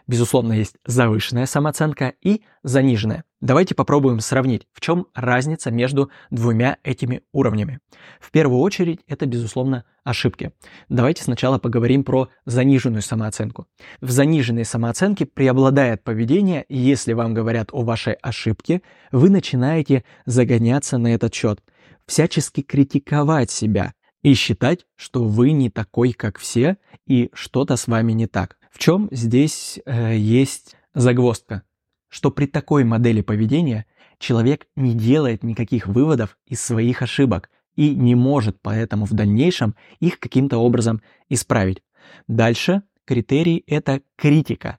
Безусловно, 0.08 0.54
есть 0.54 0.76
завышенная 0.88 1.46
самооценка 1.46 2.14
и 2.20 2.42
заниженная. 2.64 3.26
Давайте 3.42 3.76
попробуем 3.76 4.20
сравнить, 4.20 4.68
в 4.74 4.82
чем 4.82 5.06
разница 5.14 5.70
между 5.70 6.10
двумя 6.32 6.78
этими 6.84 7.22
уровнями. 7.32 7.80
В 8.20 8.32
первую 8.32 8.60
очередь, 8.60 9.02
это, 9.08 9.28
безусловно, 9.28 9.86
ошибки. 10.04 10.52
Давайте 10.90 11.24
сначала 11.24 11.60
поговорим 11.60 12.04
про 12.04 12.30
заниженную 12.46 13.04
самооценку. 13.04 13.68
В 14.00 14.10
заниженной 14.10 14.66
самооценке 14.66 15.28
преобладает 15.28 16.04
поведение, 16.04 16.64
и 16.64 16.78
если 16.78 17.14
вам 17.14 17.36
говорят 17.36 17.70
о 17.72 17.84
вашей 17.84 18.14
ошибке, 18.14 18.82
вы 19.12 19.30
начинаете 19.30 20.04
загоняться 20.26 20.98
на 20.98 21.14
этот 21.14 21.36
счет, 21.36 21.62
всячески 22.08 22.62
критиковать 22.62 23.52
себя, 23.52 23.94
и 24.22 24.34
считать, 24.34 24.86
что 24.96 25.24
вы 25.24 25.52
не 25.52 25.70
такой, 25.70 26.14
как 26.14 26.38
все, 26.38 26.78
и 27.06 27.30
что-то 27.34 27.76
с 27.76 27.88
вами 27.88 28.14
не 28.14 28.28
так. 28.28 28.58
В 28.72 28.80
чем 28.80 29.10
здесь 29.12 29.80
э, 29.86 30.16
есть 30.18 30.76
загвоздка? 30.94 31.64
Что 32.10 32.32
при 32.32 32.46
такой 32.46 32.84
модели 32.84 33.22
поведения 33.22 33.86
человек 34.20 34.68
не 34.76 34.94
делает 34.94 35.44
никаких 35.44 35.88
выводов 35.88 36.38
из 36.46 36.62
своих 36.62 37.02
ошибок 37.02 37.50
и 37.76 37.96
не 37.96 38.16
может 38.16 38.58
поэтому 38.62 39.06
в 39.06 39.14
дальнейшем 39.14 39.76
их 40.00 40.20
каким-то 40.20 40.58
образом 40.58 41.02
исправить. 41.30 41.82
Дальше 42.28 42.84
критерий– 43.06 43.64
это 43.68 44.02
критика. 44.16 44.78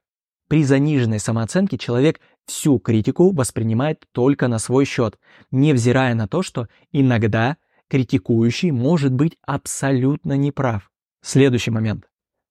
При 0.48 0.64
заниженной 0.64 1.18
самооценке 1.18 1.78
человек 1.78 2.20
всю 2.46 2.78
критику 2.78 3.32
воспринимает 3.32 4.04
только 4.12 4.48
на 4.48 4.58
свой 4.58 4.84
счет, 4.84 5.18
невзирая 5.50 6.14
на 6.14 6.28
то, 6.28 6.42
что 6.42 6.68
иногда 6.92 7.56
критикующий 7.92 8.70
может 8.70 9.12
быть 9.12 9.36
абсолютно 9.46 10.32
неправ. 10.32 10.90
Следующий 11.20 11.70
момент. 11.70 12.08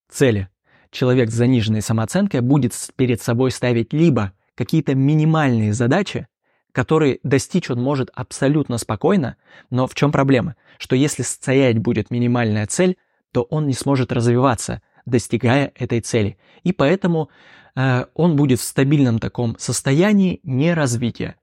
Цели. 0.08 0.50
Человек 0.92 1.32
с 1.32 1.34
заниженной 1.34 1.82
самооценкой 1.82 2.42
будет 2.42 2.74
перед 2.96 3.24
собой 3.24 3.50
ставить 3.50 3.92
либо 3.92 4.34
какие-то 4.54 4.94
минимальные 4.94 5.74
задачи, 5.74 6.28
которые 6.72 7.22
достичь 7.24 7.72
он 7.72 7.82
может 7.82 8.12
абсолютно 8.14 8.78
спокойно, 8.78 9.36
но 9.72 9.88
в 9.88 9.96
чем 9.96 10.12
проблема? 10.12 10.58
Что 10.78 10.96
если 10.96 11.24
стоять 11.24 11.80
будет 11.80 12.12
минимальная 12.12 12.68
цель, 12.68 12.98
то 13.32 13.42
он 13.42 13.66
не 13.66 13.74
сможет 13.74 14.12
развиваться, 14.12 14.84
достигая 15.08 15.72
этой 15.74 16.02
цели. 16.02 16.38
И 16.62 16.72
поэтому 16.72 17.32
э, 17.76 18.06
он 18.14 18.36
будет 18.36 18.60
в 18.60 18.64
стабильном 18.64 19.18
таком 19.18 19.56
состоянии 19.58 20.40
неразвития. 20.44 21.38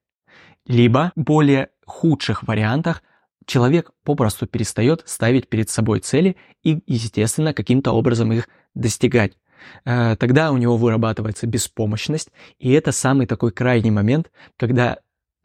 Либо 0.66 1.10
более 1.16 1.70
худших 1.84 2.44
вариантах 2.44 3.02
человек 3.48 3.90
попросту 4.04 4.46
перестает 4.46 5.02
ставить 5.06 5.48
перед 5.48 5.70
собой 5.70 6.00
цели 6.00 6.36
и, 6.62 6.80
естественно, 6.86 7.54
каким-то 7.54 7.92
образом 7.92 8.30
их 8.32 8.48
достигать. 8.74 9.32
Э, 9.84 10.14
тогда 10.16 10.52
у 10.52 10.58
него 10.58 10.76
вырабатывается 10.76 11.46
беспомощность, 11.46 12.30
и 12.58 12.70
это 12.70 12.92
самый 12.92 13.26
такой 13.26 13.50
крайний 13.50 13.90
момент, 13.90 14.30
когда 14.56 14.98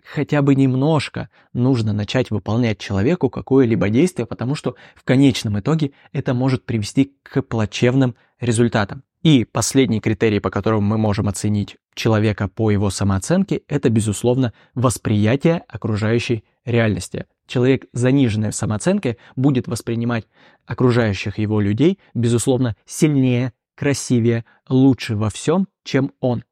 хотя 0.04 0.42
бы 0.42 0.54
немножко 0.54 1.30
нужно 1.54 1.94
начать 1.94 2.30
выполнять 2.30 2.78
человеку 2.78 3.30
какое-либо 3.30 3.90
действие, 3.90 4.26
потому 4.26 4.54
что 4.54 4.76
в 4.96 5.04
конечном 5.04 5.60
итоге 5.60 5.94
это 6.12 6.34
может 6.34 6.66
привести 6.66 7.16
к 7.24 7.42
плачевным 7.42 8.16
результатам. 8.40 9.04
И 9.24 9.46
последний 9.46 10.02
критерий, 10.02 10.42
по 10.42 10.50
которому 10.50 10.82
мы 10.82 10.98
можем 10.98 11.30
оценить 11.30 11.78
человека 11.96 12.50
по 12.50 12.70
его 12.70 12.90
самооценке, 12.90 13.62
это, 13.70 13.90
безусловно, 13.90 14.52
восприятие 14.76 15.64
окружающей 15.70 16.44
реальности. 16.66 17.26
Человек 17.48 17.86
с 17.94 18.00
заниженной 18.00 18.54
самооценкой 18.54 19.18
будет 19.36 19.68
воспринимать 19.68 20.26
окружающих 20.66 21.38
его 21.38 21.60
людей, 21.60 22.00
безусловно, 22.14 22.76
сильнее, 22.86 23.54
красивее, 23.76 24.46
лучше 24.70 25.16
во 25.16 25.30
всем, 25.30 25.68
чем 25.84 26.12
он. 26.20 26.44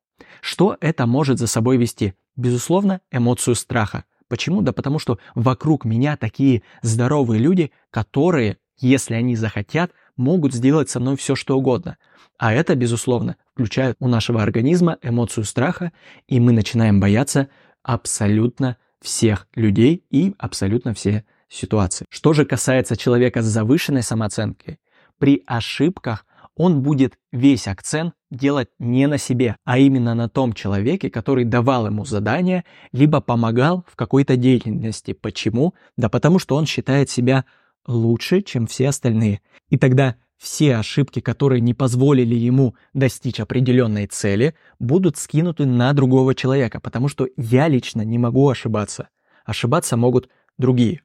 Что 0.41 0.77
это 0.81 1.05
может 1.05 1.39
за 1.39 1.47
собой 1.47 1.77
вести? 1.77 2.13
Безусловно, 2.35 3.01
эмоцию 3.11 3.55
страха. 3.55 4.05
Почему? 4.27 4.61
Да 4.61 4.71
потому 4.71 4.99
что 4.99 5.19
вокруг 5.35 5.85
меня 5.85 6.15
такие 6.15 6.63
здоровые 6.81 7.39
люди, 7.39 7.71
которые, 7.89 8.57
если 8.77 9.13
они 9.13 9.35
захотят, 9.35 9.91
могут 10.15 10.53
сделать 10.53 10.89
со 10.89 10.99
мной 10.99 11.17
все, 11.17 11.35
что 11.35 11.57
угодно. 11.57 11.97
А 12.37 12.53
это, 12.53 12.75
безусловно, 12.75 13.35
включает 13.53 13.95
у 13.99 14.07
нашего 14.07 14.41
организма 14.41 14.97
эмоцию 15.01 15.43
страха, 15.43 15.91
и 16.27 16.39
мы 16.39 16.53
начинаем 16.53 16.99
бояться 16.99 17.49
абсолютно 17.83 18.77
всех 19.01 19.47
людей 19.55 20.05
и 20.09 20.35
абсолютно 20.37 20.93
все 20.93 21.25
ситуации. 21.49 22.05
Что 22.09 22.33
же 22.33 22.45
касается 22.45 22.95
человека 22.95 23.41
с 23.41 23.45
завышенной 23.45 24.03
самооценкой, 24.03 24.79
при 25.17 25.43
ошибках 25.45 26.25
он 26.55 26.81
будет 26.81 27.17
весь 27.31 27.67
акцент 27.67 28.13
делать 28.29 28.69
не 28.79 29.07
на 29.07 29.17
себе, 29.17 29.55
а 29.65 29.77
именно 29.77 30.13
на 30.15 30.29
том 30.29 30.53
человеке, 30.53 31.09
который 31.09 31.45
давал 31.45 31.87
ему 31.87 32.05
задание, 32.05 32.63
либо 32.91 33.21
помогал 33.21 33.85
в 33.87 33.95
какой-то 33.95 34.35
деятельности. 34.37 35.13
Почему? 35.13 35.73
Да 35.97 36.09
потому 36.09 36.39
что 36.39 36.55
он 36.55 36.65
считает 36.65 37.09
себя 37.09 37.45
лучше, 37.87 38.41
чем 38.41 38.67
все 38.67 38.89
остальные. 38.89 39.41
И 39.69 39.77
тогда 39.77 40.15
все 40.41 40.77
ошибки, 40.77 41.19
которые 41.19 41.61
не 41.61 41.75
позволили 41.75 42.33
ему 42.33 42.75
достичь 42.95 43.39
определенной 43.39 44.07
цели, 44.07 44.55
будут 44.79 45.17
скинуты 45.17 45.67
на 45.67 45.93
другого 45.93 46.33
человека, 46.33 46.79
потому 46.79 47.09
что 47.09 47.27
я 47.37 47.67
лично 47.67 48.01
не 48.01 48.17
могу 48.17 48.49
ошибаться. 48.49 49.09
Ошибаться 49.45 49.97
могут 49.97 50.29
другие. 50.57 51.01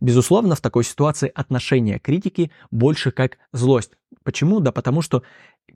Безусловно, 0.00 0.54
в 0.54 0.60
такой 0.60 0.84
ситуации 0.84 1.32
отношение 1.34 1.98
критики 1.98 2.52
больше 2.70 3.10
как 3.10 3.38
злость. 3.52 3.94
Почему? 4.22 4.60
Да 4.60 4.70
потому 4.70 5.02
что, 5.02 5.24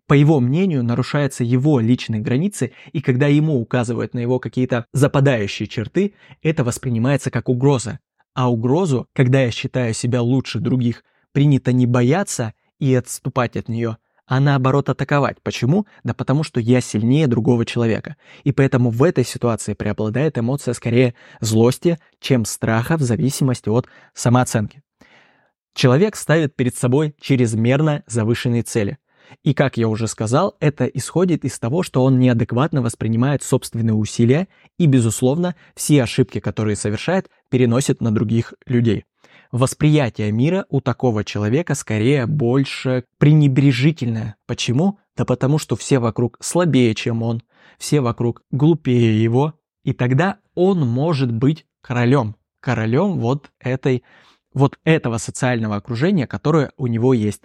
по 0.07 0.15
его 0.15 0.39
мнению, 0.39 0.85
нарушаются 0.85 1.43
его 1.43 1.81
личные 1.81 2.21
границы, 2.21 2.73
и 2.93 3.01
когда 3.01 3.27
ему 3.27 3.61
указывают 3.61 4.15
на 4.15 4.21
его 4.21 4.39
какие-то 4.39 4.87
западающие 4.93 5.67
черты, 5.67 6.15
это 6.41 6.63
воспринимается 6.63 7.33
как 7.33 7.49
угроза. 7.49 7.99
А 8.33 8.49
угрозу, 8.49 9.09
когда 9.13 9.43
я 9.43 9.51
считаю 9.51 9.93
себя 9.93 10.23
лучше 10.23 10.61
других, 10.61 11.03
принято 11.33 11.73
не 11.73 11.87
бояться 11.87 12.55
и 12.83 12.97
отступать 12.97 13.57
от 13.57 13.69
нее, 13.69 13.97
а 14.27 14.41
наоборот 14.41 14.89
атаковать. 14.89 15.41
Почему? 15.41 15.87
Да 16.03 16.15
потому 16.15 16.43
что 16.43 16.59
я 16.59 16.81
сильнее 16.81 17.29
другого 17.29 17.65
человека. 17.65 18.17
И 18.43 18.51
поэтому 18.51 18.91
в 18.91 19.05
этой 19.05 19.25
ситуации 19.25 19.75
преобладает 19.75 20.37
эмоция 20.37 20.75
скорее 20.75 21.15
злости, 21.41 22.01
чем 22.19 22.45
страха 22.45 22.97
в 22.97 23.03
зависимости 23.03 23.69
от 23.69 23.87
самооценки. 24.15 24.83
Человек 25.75 26.17
ставит 26.17 26.57
перед 26.57 26.75
собой 26.75 27.15
чрезмерно 27.21 28.03
завышенные 28.09 28.65
цели. 28.65 28.99
И, 29.45 29.55
как 29.55 29.77
я 29.77 29.87
уже 29.87 30.09
сказал, 30.09 30.57
это 30.59 30.87
исходит 30.87 31.45
из 31.45 31.61
того, 31.61 31.85
что 31.85 32.03
он 32.03 32.19
неадекватно 32.19 32.83
воспринимает 32.83 33.45
собственные 33.45 33.95
усилия 33.95 34.49
и, 34.77 34.87
безусловно, 34.87 35.55
все 35.77 36.03
ошибки, 36.03 36.41
которые 36.41 36.75
совершает, 36.75 37.31
переносит 37.49 38.01
на 38.01 38.13
других 38.13 38.55
людей. 38.67 39.05
Восприятие 39.53 40.33
мира 40.33 40.65
у 40.71 40.81
такого 40.81 41.25
человека 41.25 41.75
скорее 41.75 42.27
больше 42.27 43.05
пренебрежительное. 43.19 44.37
Почему? 44.47 44.99
Да 45.15 45.27
потому 45.27 45.59
что 45.59 45.77
все 45.77 45.99
вокруг 45.99 46.39
слабее, 46.41 46.95
чем 46.95 47.23
он, 47.23 47.43
все 47.77 48.01
вокруг 48.01 48.43
глупее 48.51 49.23
его, 49.23 49.53
и 49.85 49.93
тогда 49.93 50.39
он 50.55 50.81
может 50.89 51.31
быть 51.31 51.67
королем. 51.83 52.37
Королем 52.61 53.19
вот 53.19 53.51
этой 53.61 54.03
вот 54.55 54.79
этого 54.85 55.19
социального 55.19 55.77
окружения, 55.77 56.27
которое 56.27 56.73
у 56.79 56.87
него 56.87 57.13
есть. 57.13 57.43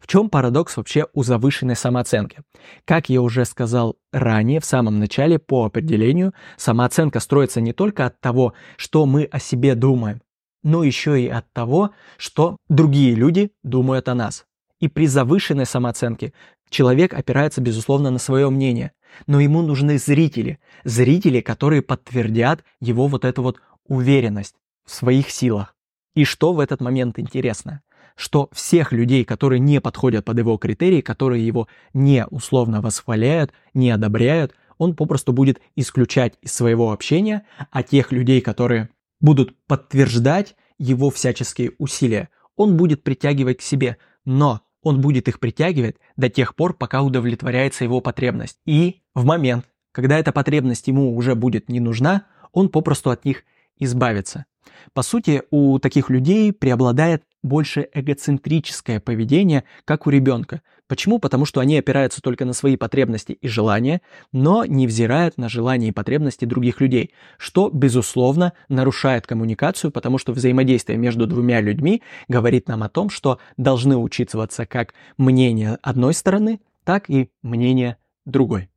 В 0.00 0.06
чем 0.06 0.30
парадокс 0.30 0.78
вообще 0.78 1.08
у 1.12 1.22
завышенной 1.22 1.76
самооценки? 1.76 2.38
Как 2.86 3.10
я 3.10 3.20
уже 3.20 3.44
сказал 3.44 3.96
ранее, 4.12 4.60
в 4.60 4.64
самом 4.64 4.98
начале, 4.98 5.38
по 5.38 5.66
определению, 5.66 6.32
самооценка 6.56 7.20
строится 7.20 7.60
не 7.60 7.74
только 7.74 8.06
от 8.06 8.18
того, 8.18 8.54
что 8.76 9.04
мы 9.04 9.24
о 9.24 9.38
себе 9.38 9.74
думаем, 9.74 10.20
но 10.62 10.84
еще 10.84 11.20
и 11.20 11.28
от 11.28 11.50
того, 11.52 11.90
что 12.16 12.56
другие 12.68 13.14
люди 13.14 13.52
думают 13.62 14.08
о 14.08 14.14
нас. 14.14 14.44
И 14.80 14.88
при 14.88 15.06
завышенной 15.06 15.66
самооценке 15.66 16.32
человек 16.70 17.14
опирается, 17.14 17.60
безусловно, 17.60 18.10
на 18.10 18.18
свое 18.18 18.48
мнение, 18.48 18.92
но 19.26 19.40
ему 19.40 19.62
нужны 19.62 19.98
зрители, 19.98 20.58
зрители, 20.84 21.40
которые 21.40 21.82
подтвердят 21.82 22.64
его 22.80 23.06
вот 23.06 23.24
эту 23.24 23.42
вот 23.42 23.60
уверенность 23.86 24.54
в 24.86 24.92
своих 24.92 25.30
силах. 25.30 25.74
И 26.14 26.24
что 26.24 26.52
в 26.52 26.60
этот 26.60 26.80
момент 26.80 27.18
интересно? 27.18 27.82
Что 28.16 28.48
всех 28.52 28.92
людей, 28.92 29.24
которые 29.24 29.60
не 29.60 29.80
подходят 29.80 30.24
под 30.24 30.38
его 30.38 30.56
критерии, 30.58 31.00
которые 31.00 31.46
его 31.46 31.68
не 31.94 32.26
условно 32.26 32.80
восхваляют, 32.80 33.52
не 33.72 33.90
одобряют, 33.90 34.54
он 34.78 34.96
попросту 34.96 35.32
будет 35.32 35.60
исключать 35.76 36.34
из 36.40 36.52
своего 36.52 36.92
общения, 36.92 37.44
а 37.70 37.82
тех 37.82 38.12
людей, 38.12 38.40
которые 38.40 38.88
будут 39.20 39.56
подтверждать 39.66 40.56
его 40.78 41.10
всяческие 41.10 41.72
усилия, 41.78 42.28
он 42.56 42.76
будет 42.76 43.02
притягивать 43.02 43.58
к 43.58 43.62
себе, 43.62 43.96
но 44.24 44.62
он 44.82 45.00
будет 45.00 45.28
их 45.28 45.40
притягивать 45.40 45.96
до 46.16 46.28
тех 46.28 46.54
пор, 46.54 46.74
пока 46.74 47.02
удовлетворяется 47.02 47.84
его 47.84 48.00
потребность. 48.00 48.58
И 48.64 49.02
в 49.14 49.24
момент, 49.24 49.66
когда 49.92 50.18
эта 50.18 50.32
потребность 50.32 50.88
ему 50.88 51.14
уже 51.16 51.34
будет 51.34 51.68
не 51.68 51.80
нужна, 51.80 52.26
он 52.52 52.68
попросту 52.68 53.10
от 53.10 53.24
них 53.24 53.44
избавится. 53.78 54.46
По 54.92 55.02
сути, 55.02 55.42
у 55.50 55.78
таких 55.78 56.10
людей 56.10 56.52
преобладает 56.52 57.24
больше 57.42 57.88
эгоцентрическое 57.92 59.00
поведение, 59.00 59.64
как 59.84 60.06
у 60.06 60.10
ребенка. 60.10 60.62
Почему? 60.90 61.20
Потому 61.20 61.44
что 61.44 61.60
они 61.60 61.78
опираются 61.78 62.20
только 62.20 62.44
на 62.44 62.52
свои 62.52 62.74
потребности 62.74 63.30
и 63.30 63.46
желания, 63.46 64.02
но 64.32 64.64
не 64.64 64.88
взирают 64.88 65.38
на 65.38 65.48
желания 65.48 65.86
и 65.86 65.92
потребности 65.92 66.46
других 66.46 66.80
людей, 66.80 67.12
что, 67.38 67.70
безусловно, 67.72 68.54
нарушает 68.68 69.24
коммуникацию, 69.24 69.92
потому 69.92 70.18
что 70.18 70.32
взаимодействие 70.32 70.98
между 70.98 71.28
двумя 71.28 71.60
людьми 71.60 72.02
говорит 72.26 72.66
нам 72.66 72.82
о 72.82 72.88
том, 72.88 73.08
что 73.08 73.38
должны 73.56 73.96
учитываться 73.96 74.66
как 74.66 74.92
мнение 75.16 75.78
одной 75.80 76.12
стороны, 76.12 76.60
так 76.82 77.08
и 77.08 77.30
мнение 77.44 77.96
другой. 78.24 78.68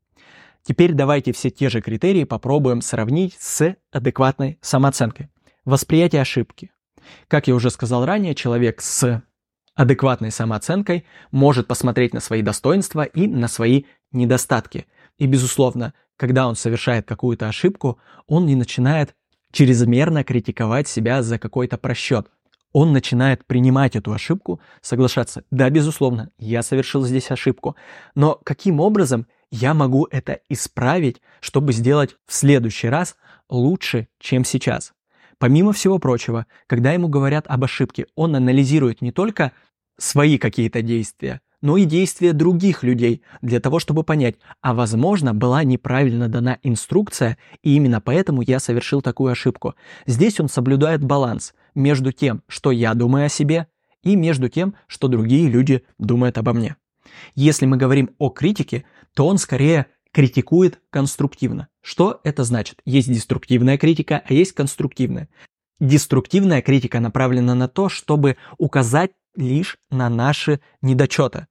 Теперь 0.62 0.94
давайте 0.94 1.34
все 1.34 1.50
те 1.50 1.68
же 1.68 1.82
критерии 1.82 2.26
попробуем 2.26 2.84
сравнить 2.84 3.36
с 3.40 3.76
адекватной 3.92 4.60
самооценкой. 4.62 5.30
Восприятие 5.66 6.22
ошибки. 6.22 6.70
Как 7.28 7.48
я 7.48 7.56
уже 7.56 7.72
сказал 7.72 8.06
ранее, 8.06 8.36
человек 8.36 8.82
с 8.82 9.24
адекватной 9.76 10.32
самооценкой 10.32 11.06
может 11.32 11.68
посмотреть 11.68 12.14
на 12.14 12.20
свои 12.20 12.42
достоинства 12.42 13.04
и 13.04 13.28
на 13.28 13.48
свои 13.48 13.84
недостатки. 14.12 14.86
И, 15.18 15.26
безусловно, 15.26 15.94
когда 16.18 16.48
он 16.48 16.56
совершает 16.56 17.08
какую-то 17.08 17.48
ошибку, 17.48 18.00
он 18.28 18.46
не 18.46 18.56
начинает 18.56 19.16
чрезмерно 19.52 20.24
критиковать 20.24 20.88
себя 20.88 21.22
за 21.22 21.40
какой-то 21.40 21.78
просчет. 21.78 22.28
Он 22.72 22.92
начинает 22.92 23.46
принимать 23.46 23.96
эту 23.96 24.14
ошибку, 24.14 24.60
соглашаться. 24.82 25.44
Да, 25.52 25.70
безусловно, 25.70 26.32
я 26.40 26.64
совершил 26.64 27.04
здесь 27.06 27.30
ошибку. 27.30 27.76
Но 28.16 28.40
каким 28.44 28.80
образом 28.80 29.28
я 29.52 29.76
могу 29.76 30.08
это 30.10 30.40
исправить, 30.50 31.22
чтобы 31.40 31.72
сделать 31.72 32.16
в 32.26 32.34
следующий 32.34 32.90
раз 32.90 33.16
лучше, 33.48 34.08
чем 34.20 34.44
сейчас? 34.44 34.94
Помимо 35.38 35.74
всего 35.74 36.00
прочего, 36.00 36.46
когда 36.68 36.94
ему 36.94 37.08
говорят 37.08 37.46
об 37.48 37.64
ошибке, 37.64 38.06
он 38.16 38.36
анализирует 38.36 39.02
не 39.02 39.12
только 39.12 39.52
свои 39.98 40.38
какие-то 40.38 40.82
действия, 40.82 41.42
но 41.62 41.78
и 41.78 41.86
действия 41.86 42.34
других 42.34 42.84
людей 42.84 43.22
для 43.42 43.60
того, 43.60 43.80
чтобы 43.80 44.04
понять, 44.04 44.36
а 44.62 44.74
возможно 44.74 45.34
была 45.34 45.64
неправильно 45.64 46.28
дана 46.28 46.60
инструкция, 46.62 47.38
и 47.64 47.76
именно 47.76 48.02
поэтому 48.02 48.42
я 48.42 48.60
совершил 48.60 49.02
такую 49.02 49.32
ошибку. 49.32 49.76
Здесь 50.06 50.40
он 50.40 50.50
соблюдает 50.50 51.04
баланс 51.04 51.54
между 51.74 52.12
тем, 52.12 52.44
что 52.48 52.72
я 52.72 52.94
думаю 52.94 53.28
о 53.28 53.30
себе, 53.30 53.68
и 54.04 54.18
между 54.18 54.50
тем, 54.50 54.76
что 54.88 55.08
другие 55.08 55.48
люди 55.50 55.84
думают 55.98 56.38
обо 56.38 56.54
мне. 56.54 56.76
Если 57.36 57.66
мы 57.66 57.78
говорим 57.78 58.10
о 58.18 58.30
критике, 58.30 58.84
то 59.14 59.28
он 59.28 59.38
скорее 59.38 59.88
критикует 60.14 60.80
конструктивно. 60.90 61.68
Что 61.82 62.22
это 62.24 62.46
значит? 62.46 62.80
Есть 62.86 63.12
деструктивная 63.12 63.78
критика, 63.78 64.24
а 64.26 64.34
есть 64.34 64.54
конструктивная. 64.54 65.28
Деструктивная 65.80 66.62
критика 66.62 67.02
направлена 67.02 67.56
на 67.56 67.68
то, 67.68 67.90
чтобы 67.90 68.38
указать 68.58 69.12
лишь 69.36 69.78
на 69.90 70.10
наши 70.10 70.62
недочеты. 70.82 71.48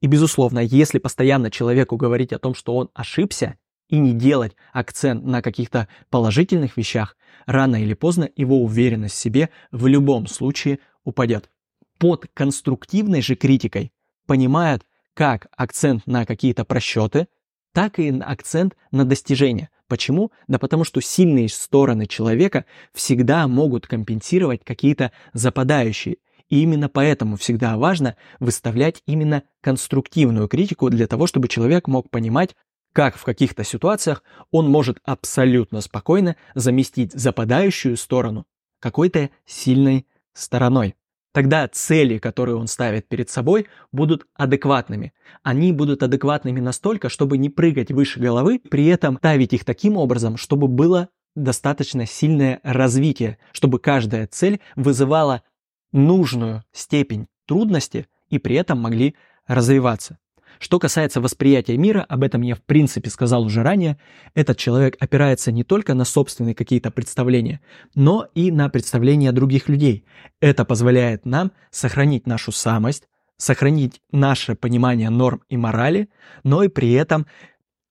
И, 0.00 0.06
безусловно, 0.06 0.60
если 0.60 0.98
постоянно 0.98 1.50
человеку 1.50 1.96
говорить 1.96 2.32
о 2.32 2.38
том, 2.38 2.54
что 2.54 2.74
он 2.76 2.88
ошибся, 2.94 3.56
и 3.88 3.98
не 3.98 4.12
делать 4.12 4.54
акцент 4.72 5.24
на 5.24 5.42
каких-то 5.42 5.88
положительных 6.10 6.76
вещах, 6.76 7.16
рано 7.46 7.82
или 7.82 7.94
поздно 7.94 8.28
его 8.36 8.62
уверенность 8.62 9.14
в 9.14 9.18
себе 9.18 9.50
в 9.70 9.86
любом 9.86 10.26
случае 10.26 10.80
упадет. 11.04 11.50
Под 11.98 12.26
конструктивной 12.34 13.22
же 13.22 13.34
критикой 13.34 13.92
понимают 14.26 14.84
как 15.14 15.48
акцент 15.56 16.06
на 16.06 16.26
какие-то 16.26 16.64
просчеты, 16.64 17.28
так 17.72 17.98
и 17.98 18.10
акцент 18.20 18.76
на 18.90 19.04
достижения. 19.04 19.70
Почему? 19.86 20.32
Да 20.46 20.58
потому 20.58 20.84
что 20.84 21.00
сильные 21.00 21.48
стороны 21.48 22.06
человека 22.06 22.66
всегда 22.92 23.48
могут 23.48 23.86
компенсировать 23.86 24.64
какие-то 24.64 25.12
западающие. 25.32 26.16
И 26.48 26.62
именно 26.62 26.88
поэтому 26.88 27.36
всегда 27.36 27.76
важно 27.76 28.16
выставлять 28.40 29.02
именно 29.06 29.42
конструктивную 29.60 30.48
критику 30.48 30.88
для 30.90 31.06
того, 31.06 31.26
чтобы 31.26 31.48
человек 31.48 31.88
мог 31.88 32.10
понимать, 32.10 32.54
как 32.92 33.16
в 33.16 33.24
каких-то 33.24 33.64
ситуациях 33.64 34.22
он 34.50 34.70
может 34.70 34.98
абсолютно 35.04 35.80
спокойно 35.80 36.36
заместить 36.54 37.12
западающую 37.12 37.96
сторону 37.96 38.46
какой-то 38.80 39.30
сильной 39.46 40.06
стороной. 40.32 40.94
Тогда 41.38 41.68
цели, 41.68 42.18
которые 42.18 42.56
он 42.56 42.66
ставит 42.66 43.06
перед 43.06 43.30
собой, 43.30 43.68
будут 43.92 44.26
адекватными. 44.34 45.12
Они 45.44 45.70
будут 45.70 46.02
адекватными 46.02 46.58
настолько, 46.58 47.08
чтобы 47.08 47.38
не 47.38 47.48
прыгать 47.48 47.92
выше 47.92 48.18
головы, 48.18 48.58
при 48.58 48.86
этом 48.86 49.18
ставить 49.18 49.52
их 49.52 49.64
таким 49.64 49.96
образом, 49.96 50.36
чтобы 50.36 50.66
было 50.66 51.10
достаточно 51.36 52.06
сильное 52.06 52.58
развитие, 52.64 53.38
чтобы 53.52 53.78
каждая 53.78 54.26
цель 54.26 54.58
вызывала 54.74 55.44
нужную 55.92 56.64
степень 56.72 57.28
трудности 57.46 58.08
и 58.30 58.38
при 58.38 58.56
этом 58.56 58.80
могли 58.80 59.14
развиваться. 59.46 60.18
Что 60.58 60.78
касается 60.78 61.20
восприятия 61.20 61.76
мира, 61.76 62.04
об 62.08 62.22
этом 62.22 62.42
я 62.42 62.54
в 62.54 62.62
принципе 62.62 63.10
сказал 63.10 63.44
уже 63.44 63.62
ранее, 63.62 63.98
этот 64.34 64.58
человек 64.58 64.96
опирается 64.98 65.52
не 65.52 65.62
только 65.62 65.94
на 65.94 66.04
собственные 66.04 66.54
какие-то 66.54 66.90
представления, 66.90 67.60
но 67.94 68.26
и 68.34 68.50
на 68.50 68.68
представления 68.68 69.32
других 69.32 69.68
людей. 69.68 70.04
Это 70.40 70.64
позволяет 70.64 71.24
нам 71.24 71.52
сохранить 71.70 72.26
нашу 72.26 72.50
самость, 72.50 73.08
сохранить 73.36 74.00
наше 74.10 74.56
понимание 74.56 75.10
норм 75.10 75.42
и 75.48 75.56
морали, 75.56 76.08
но 76.42 76.64
и 76.64 76.68
при 76.68 76.92
этом 76.92 77.26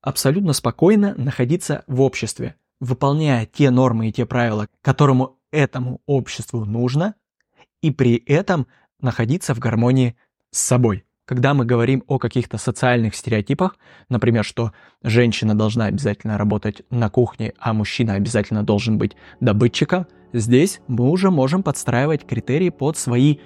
абсолютно 0.02 0.54
спокойно 0.54 1.16
находиться 1.16 1.84
в 1.88 2.02
обществе, 2.02 2.56
выполняя 2.82 3.46
те 3.46 3.70
нормы 3.72 4.10
и 4.10 4.12
те 4.12 4.26
правила, 4.26 4.68
которому 4.82 5.40
этому 5.52 6.02
обществу 6.06 6.66
нужно, 6.66 7.16
и 7.82 7.92
при 7.92 8.16
этом 8.26 8.68
находиться 9.00 9.56
в 9.56 9.60
гармонии 9.60 10.18
с 10.52 10.60
собой. 10.60 11.07
Когда 11.28 11.54
мы 11.54 11.66
говорим 11.66 12.06
о 12.08 12.20
каких-то 12.20 12.58
социальных 12.58 13.13
стереотипах, 13.13 13.76
например, 14.08 14.46
что 14.46 14.72
женщина 15.04 15.56
должна 15.56 15.88
обязательно 15.88 16.38
работать 16.38 16.84
на 16.90 17.10
кухне, 17.10 17.52
а 17.60 17.74
мужчина 17.74 18.13
обязательно 18.13 18.63
должен 18.63 18.98
быть 18.98 19.18
добытчиком, 19.42 20.08
здесь 20.32 20.80
мы 20.88 21.10
уже 21.10 21.30
можем 21.30 21.63
подстраивать 21.63 22.26
критерии 22.26 22.70
под 22.70 22.98
свои 22.98 23.40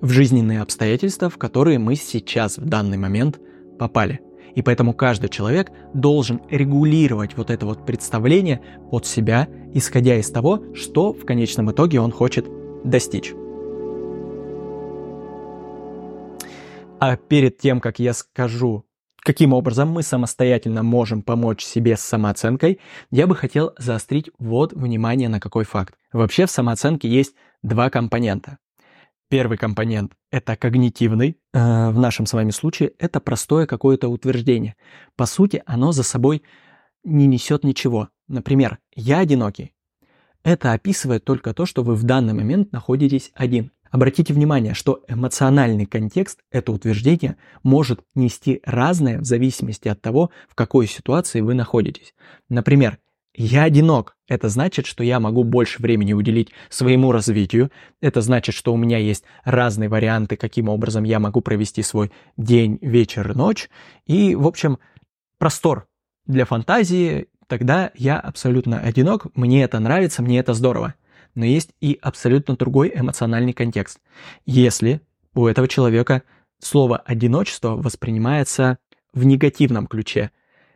в 0.00 0.08
жизненные 0.08 0.62
обстоятельства, 0.62 1.28
в 1.28 1.36
которые 1.36 1.78
мы 1.78 1.96
сейчас 1.96 2.56
в 2.56 2.64
данный 2.64 2.96
момент 2.96 3.38
попали. 3.78 4.20
И 4.54 4.62
поэтому 4.62 4.94
каждый 4.94 5.28
человек 5.28 5.70
должен 5.92 6.40
регулировать 6.48 7.36
вот 7.36 7.50
это 7.50 7.66
вот 7.66 7.84
представление 7.84 8.62
под 8.90 9.04
себя, 9.04 9.48
исходя 9.74 10.16
из 10.16 10.30
того, 10.30 10.62
что 10.74 11.12
в 11.12 11.26
конечном 11.26 11.70
итоге 11.72 12.00
он 12.00 12.10
хочет 12.10 12.46
достичь. 12.84 13.34
А 17.00 17.16
перед 17.16 17.58
тем, 17.58 17.80
как 17.80 18.00
я 18.00 18.12
скажу, 18.12 18.84
каким 19.18 19.52
образом 19.52 19.88
мы 19.90 20.02
самостоятельно 20.02 20.82
можем 20.82 21.22
помочь 21.22 21.62
себе 21.64 21.96
с 21.96 22.00
самооценкой, 22.00 22.80
я 23.12 23.28
бы 23.28 23.36
хотел 23.36 23.72
заострить 23.78 24.30
вот 24.38 24.72
внимание 24.72 25.28
на 25.28 25.38
какой 25.38 25.64
факт. 25.64 25.94
Вообще 26.12 26.46
в 26.46 26.50
самооценке 26.50 27.08
есть 27.08 27.34
два 27.62 27.88
компонента. 27.88 28.58
Первый 29.30 29.58
компонент— 29.58 30.14
это 30.32 30.56
когнитивный. 30.56 31.38
Э, 31.52 31.90
в 31.90 31.98
нашем 31.98 32.26
с 32.26 32.32
вами 32.32 32.50
случае 32.50 32.92
это 32.98 33.20
простое 33.20 33.66
какое-то 33.66 34.08
утверждение. 34.08 34.74
По 35.14 35.26
сути, 35.26 35.62
оно 35.66 35.92
за 35.92 36.02
собой 36.02 36.42
не 37.04 37.26
несет 37.26 37.62
ничего. 37.62 38.08
Например, 38.26 38.78
«я 38.96 39.20
одинокий». 39.20 39.72
Это 40.42 40.72
описывает 40.72 41.24
только 41.24 41.52
то, 41.52 41.66
что 41.66 41.82
вы 41.82 41.94
в 41.94 42.04
данный 42.04 42.32
момент 42.32 42.72
находитесь 42.72 43.30
один. 43.34 43.70
Обратите 43.90 44.32
внимание, 44.32 44.74
что 44.74 45.02
эмоциональный 45.08 45.86
контекст 45.86 46.40
это 46.50 46.72
утверждение 46.72 47.36
может 47.62 48.02
нести 48.14 48.60
разное 48.64 49.18
в 49.18 49.24
зависимости 49.24 49.88
от 49.88 50.00
того, 50.00 50.30
в 50.48 50.54
какой 50.54 50.86
ситуации 50.86 51.40
вы 51.40 51.54
находитесь. 51.54 52.14
Например, 52.48 52.98
я 53.34 53.62
одинок. 53.62 54.16
Это 54.26 54.48
значит, 54.48 54.86
что 54.86 55.04
я 55.04 55.20
могу 55.20 55.44
больше 55.44 55.80
времени 55.80 56.12
уделить 56.12 56.50
своему 56.70 57.12
развитию. 57.12 57.70
Это 58.00 58.20
значит, 58.20 58.54
что 58.54 58.74
у 58.74 58.76
меня 58.76 58.98
есть 58.98 59.24
разные 59.44 59.88
варианты, 59.88 60.36
каким 60.36 60.68
образом 60.68 61.04
я 61.04 61.20
могу 61.20 61.40
провести 61.40 61.82
свой 61.82 62.10
день, 62.36 62.78
вечер, 62.82 63.36
ночь. 63.36 63.70
И, 64.06 64.34
в 64.34 64.46
общем, 64.46 64.78
простор 65.38 65.86
для 66.26 66.44
фантазии. 66.46 67.28
Тогда 67.46 67.92
я 67.94 68.18
абсолютно 68.18 68.80
одинок, 68.80 69.28
мне 69.34 69.62
это 69.62 69.78
нравится, 69.78 70.20
мне 70.20 70.40
это 70.40 70.52
здорово 70.52 70.94
но 71.38 71.44
есть 71.44 71.70
и 71.80 71.96
абсолютно 72.02 72.56
другой 72.56 72.90
эмоциональный 72.92 73.52
контекст. 73.52 74.00
Если 74.44 75.02
у 75.34 75.46
этого 75.46 75.68
человека 75.68 76.24
слово 76.58 76.96
«одиночество» 76.96 77.76
воспринимается 77.76 78.78
в 79.14 79.24
негативном 79.24 79.86
ключе. 79.86 80.32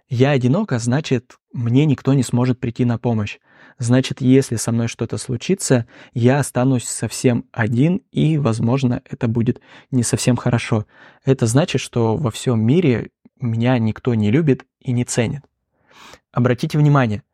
«Я 0.09 0.31
одинока» 0.31 0.79
значит, 0.79 1.37
мне 1.53 1.85
никто 1.85 2.14
не 2.14 2.22
сможет 2.22 2.61
прийти 2.61 2.85
на 2.85 2.96
помощь. 2.96 3.40
Значит, 3.79 4.20
если 4.20 4.55
со 4.55 4.70
мной 4.70 4.87
что-то 4.87 5.18
случится, 5.18 5.88
я 6.14 6.38
останусь 6.38 6.85
совсем 6.85 7.44
один, 7.51 8.01
и, 8.12 8.38
возможно, 8.38 9.03
это 9.11 9.27
будет 9.27 9.61
не 9.90 10.05
совсем 10.05 10.37
хорошо. 10.37 10.87
Это 11.25 11.46
значит, 11.46 11.81
что 11.81 12.16
во 12.16 12.31
всем 12.31 12.64
мире 12.64 13.11
меня 13.40 13.79
никто 13.79 14.14
не 14.14 14.31
любит 14.31 14.64
и 14.79 14.92
не 14.92 15.05
ценит. 15.05 15.42
Обратите 16.31 16.79
внимание, 16.79 17.25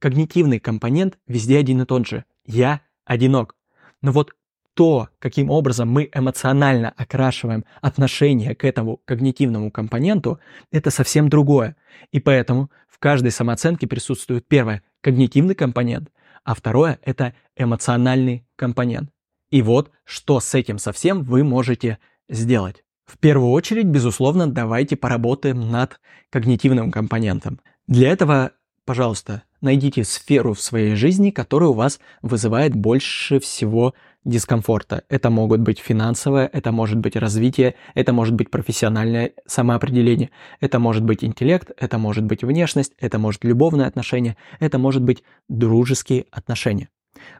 когнитивный 0.00 0.58
компонент 0.58 1.16
везде 1.28 1.58
один 1.58 1.82
и 1.82 1.86
тот 1.86 2.08
же 2.08 2.24
я 2.44 2.80
одинок. 3.04 3.56
Но 4.00 4.12
вот 4.12 4.32
то, 4.74 5.08
каким 5.18 5.50
образом 5.50 5.90
мы 5.90 6.10
эмоционально 6.12 6.92
окрашиваем 6.96 7.64
отношение 7.80 8.54
к 8.54 8.64
этому 8.64 8.98
когнитивному 9.04 9.70
компоненту, 9.70 10.40
это 10.70 10.90
совсем 10.90 11.28
другое. 11.28 11.76
И 12.10 12.20
поэтому 12.20 12.70
в 12.88 12.98
каждой 12.98 13.30
самооценке 13.30 13.86
присутствует 13.86 14.46
первое– 14.48 14.82
когнитивный 15.02 15.54
компонент, 15.54 16.10
а 16.44 16.54
второе– 16.54 16.98
это 17.02 17.34
эмоциональный 17.56 18.46
компонент. 18.56 19.10
И 19.50 19.60
вот, 19.60 19.90
что 20.04 20.40
с 20.40 20.54
этим 20.54 20.78
совсем 20.78 21.22
вы 21.22 21.44
можете 21.44 21.98
сделать. 22.28 22.84
В 23.04 23.18
первую 23.18 23.50
очередь, 23.50 23.86
безусловно, 23.86 24.46
давайте 24.46 24.96
поработаем 24.96 25.70
над 25.70 26.00
когнитивным 26.30 26.90
компонентом. 26.90 27.60
Для 27.86 28.10
этого, 28.10 28.52
пожалуйста, 28.86 29.42
найдите 29.62 30.04
сферу 30.04 30.52
в 30.52 30.60
своей 30.60 30.94
жизни, 30.94 31.30
которая 31.30 31.70
у 31.70 31.74
вас 31.74 32.00
вызывает 32.20 32.74
больше 32.74 33.40
всего 33.40 33.94
дискомфорта. 34.24 35.04
Это 35.08 35.30
могут 35.30 35.60
быть 35.60 35.78
финансовое, 35.78 36.48
это 36.52 36.70
может 36.70 36.98
быть 36.98 37.16
развитие, 37.16 37.74
это 37.94 38.12
может 38.12 38.34
быть 38.34 38.50
профессиональное 38.50 39.32
самоопределение, 39.46 40.30
это 40.60 40.78
может 40.78 41.02
быть 41.02 41.24
интеллект, 41.24 41.70
это 41.76 41.98
может 41.98 42.24
быть 42.24 42.44
внешность, 42.44 42.92
это 43.00 43.18
может 43.18 43.44
любовные 43.44 43.86
отношения, 43.86 44.36
это 44.60 44.78
может 44.78 45.02
быть 45.02 45.24
дружеские 45.48 46.26
отношения. 46.30 46.88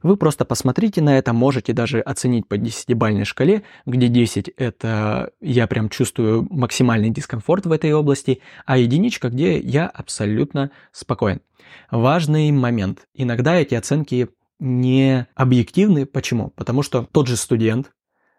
Вы 0.03 0.17
просто 0.17 0.45
посмотрите 0.45 1.01
на 1.01 1.17
это, 1.17 1.33
можете 1.33 1.73
даже 1.73 2.01
оценить 2.01 2.47
по 2.47 2.57
10-бальной 2.57 3.25
шкале, 3.25 3.63
где 3.87 4.09
10– 4.09 4.49
это 4.57 5.31
я 5.41 5.67
прям 5.67 5.89
чувствую 5.89 6.47
максимальный 6.51 7.11
дискомфорт 7.11 7.67
в 7.67 7.73
этой 7.73 7.93
области, 7.93 8.41
а 8.67 8.79
единичка, 8.79 9.29
где 9.29 9.59
я 9.59 9.87
абсолютно 9.87 10.71
спокоен. 10.93 11.41
Важный 11.91 12.51
момент. 12.53 13.07
Иногда 13.15 13.55
эти 13.55 13.75
оценки 13.75 14.29
не 14.59 15.27
объективны. 15.35 16.07
Почему? 16.07 16.51
Потому 16.51 16.83
что 16.83 17.07
тот 17.11 17.27
же 17.27 17.37
студент, 17.37 17.91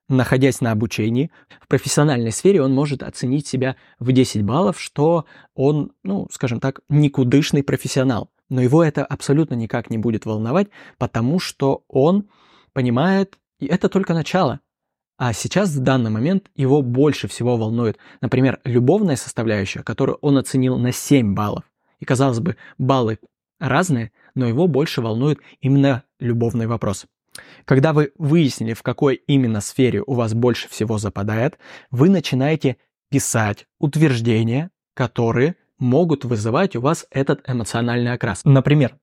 находясь 0.07 0.61
на 0.61 0.71
обучении, 0.71 1.31
в 1.61 1.67
профессиональной 1.67 2.31
сфере 2.31 2.61
он 2.61 2.73
может 2.73 3.03
оценить 3.03 3.47
себя 3.47 3.75
в 3.99 4.11
10 4.11 4.43
баллов, 4.43 4.79
что 4.79 5.25
он, 5.55 5.91
ну, 6.03 6.27
скажем 6.31 6.59
так, 6.59 6.81
никудышный 6.89 7.63
профессионал. 7.63 8.29
Но 8.53 8.61
его 8.61 8.83
это 8.83 9.03
абсолютно 9.03 9.55
никак 9.55 9.89
не 9.89 9.97
будет 9.97 10.27
волновать, 10.27 10.67
потому 10.99 11.39
что 11.39 11.83
он 11.87 12.29
понимает, 12.71 13.39
и 13.57 13.65
это 13.65 13.89
только 13.89 14.13
начало. 14.13 14.59
А 15.17 15.33
сейчас, 15.33 15.71
в 15.71 15.79
данный 15.79 16.11
момент, 16.11 16.51
его 16.53 16.83
больше 16.83 17.27
всего 17.27 17.57
волнует, 17.57 17.97
например, 18.21 18.59
любовная 18.63 19.15
составляющая, 19.15 19.81
которую 19.81 20.19
он 20.21 20.37
оценил 20.37 20.77
на 20.77 20.91
7 20.91 21.33
баллов. 21.33 21.63
И, 21.99 22.05
казалось 22.05 22.41
бы, 22.41 22.55
баллы 22.77 23.17
разные, 23.59 24.11
но 24.35 24.45
его 24.45 24.67
больше 24.67 25.01
волнует 25.01 25.39
именно 25.59 26.03
любовный 26.19 26.67
вопрос. 26.67 27.07
Когда 27.65 27.91
вы 27.91 28.11
выяснили, 28.19 28.75
в 28.75 28.83
какой 28.83 29.15
именно 29.15 29.61
сфере 29.61 30.03
у 30.05 30.13
вас 30.13 30.35
больше 30.35 30.69
всего 30.69 30.99
западает, 30.99 31.57
вы 31.89 32.07
начинаете 32.07 32.77
писать 33.09 33.65
утверждения, 33.79 34.69
которые 34.93 35.55
могут 35.83 36.25
вызывать 36.25 36.75
у 36.75 36.81
вас 36.81 37.05
этот 37.11 37.47
эмоциональный 37.47 38.13
окрас. 38.13 38.41
Например, 38.45 38.95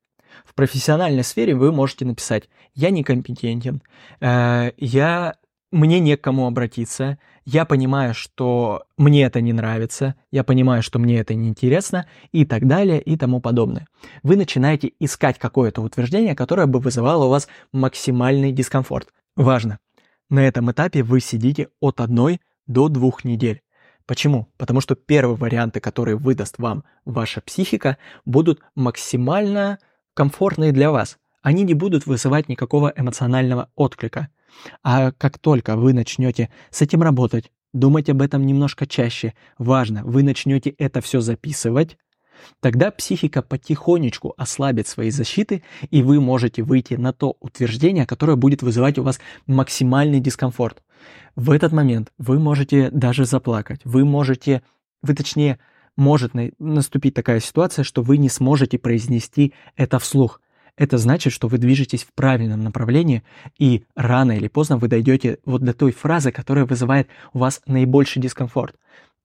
в 0.45 0.55
профессиональной 0.55 1.23
сфере 1.23 1.55
вы 1.55 1.71
можете 1.71 2.05
написать 2.05 2.49
«я 2.75 2.91
некомпетентен», 2.91 3.83
э, 4.21 4.73
«я 4.79 5.35
мне 5.71 6.01
не 6.01 6.17
к 6.17 6.23
кому 6.23 6.47
обратиться, 6.47 7.19
я 7.45 7.65
понимаю, 7.65 8.13
что 8.13 8.83
мне 8.97 9.23
это 9.23 9.41
не 9.41 9.53
нравится, 9.53 10.17
я 10.33 10.43
понимаю, 10.43 10.83
что 10.83 10.99
мне 10.99 11.21
это 11.21 11.35
неинтересно 11.35 12.07
и 12.33 12.45
так 12.45 12.67
далее 12.67 13.01
и 13.01 13.17
тому 13.17 13.41
подобное. 13.41 13.87
Вы 14.25 14.37
начинаете 14.37 14.93
искать 14.99 15.39
какое-то 15.39 15.81
утверждение, 15.81 16.35
которое 16.35 16.67
бы 16.67 16.81
вызывало 16.81 17.27
у 17.27 17.31
вас 17.31 17.47
максимальный 17.73 18.53
дискомфорт. 18.53 19.09
Важно, 19.37 19.79
на 20.29 20.41
этом 20.41 20.73
этапе 20.73 21.03
вы 21.05 21.21
сидите 21.21 21.69
от 21.79 22.01
одной 22.01 22.41
до 22.67 22.89
двух 22.89 23.25
недель. 23.25 23.63
Почему? 24.11 24.49
Потому 24.57 24.81
что 24.81 24.97
первые 24.97 25.37
варианты, 25.37 25.79
которые 25.79 26.17
выдаст 26.17 26.59
вам 26.59 26.83
ваша 27.05 27.41
психика, 27.41 27.97
будут 28.25 28.61
максимально 28.75 29.79
комфортные 30.15 30.73
для 30.73 30.91
вас. 30.91 31.17
Они 31.43 31.63
не 31.63 31.75
будут 31.75 32.07
вызывать 32.07 32.49
никакого 32.49 32.93
эмоционального 32.97 33.71
отклика– 33.77 34.27
а 34.83 35.13
как 35.13 35.39
только 35.39 35.77
вы 35.77 35.93
начнете 35.93 36.51
с 36.71 36.83
этим 36.83 37.03
работать, 37.03 37.53
думать 37.73 38.09
об 38.09 38.21
этом 38.21 38.45
немножко 38.45 38.85
чаще, 38.85 39.35
важно, 39.59 40.03
вы 40.05 40.25
начнете 40.25 40.71
это 40.71 41.01
все 41.01 41.21
записывать, 41.21 41.97
тогда 42.61 42.91
психика 42.91 43.43
потихонечку 43.43 44.35
ослабит 44.37 44.89
свои 44.89 45.11
защиты, 45.11 45.63
и 45.91 46.03
вы 46.03 46.21
можете 46.21 46.63
выйти 46.63 46.95
на 46.95 47.13
то 47.13 47.37
утверждение, 47.41 48.07
которое 48.07 48.37
будет 48.37 48.63
вызывать 48.63 48.99
у 48.99 49.03
вас 49.03 49.21
максимальный 49.47 50.21
дискомфорт. 50.21 50.83
В 51.37 51.51
этот 51.51 51.73
момент 51.73 52.13
вы 52.19 52.39
можете 52.39 52.91
даже 52.91 53.25
заплакать, 53.25 53.81
вы 53.85 54.05
можете 54.05 54.63
вы 55.03 55.15
точнее, 55.15 55.59
может 55.97 56.33
наступить 56.59 57.15
такая 57.15 57.41
ситуация, 57.41 57.85
что 57.85 58.03
вы 58.03 58.17
не 58.17 58.29
сможете 58.29 58.79
произнести 58.79 59.53
это 59.77 59.99
вслух. 59.99 60.41
Это 60.77 60.99
значит, 60.99 61.33
что 61.33 61.49
вы 61.49 61.59
движетесь 61.59 62.05
в 62.05 62.13
правильном 62.15 62.63
направлении, 62.63 63.23
и 63.59 63.85
рано 63.95 64.33
или 64.33 64.49
поздно 64.49 64.79
вы 64.79 64.89
дойдете 64.89 65.39
вот 65.45 65.63
до 65.63 65.75
той 65.75 65.93
фразы, 65.93 66.33
которая 66.33 66.65
вызывает 66.65 67.09
у 67.35 67.41
вас 67.41 67.61
наибольший 67.67 68.23
дискомфорт. 68.23 68.77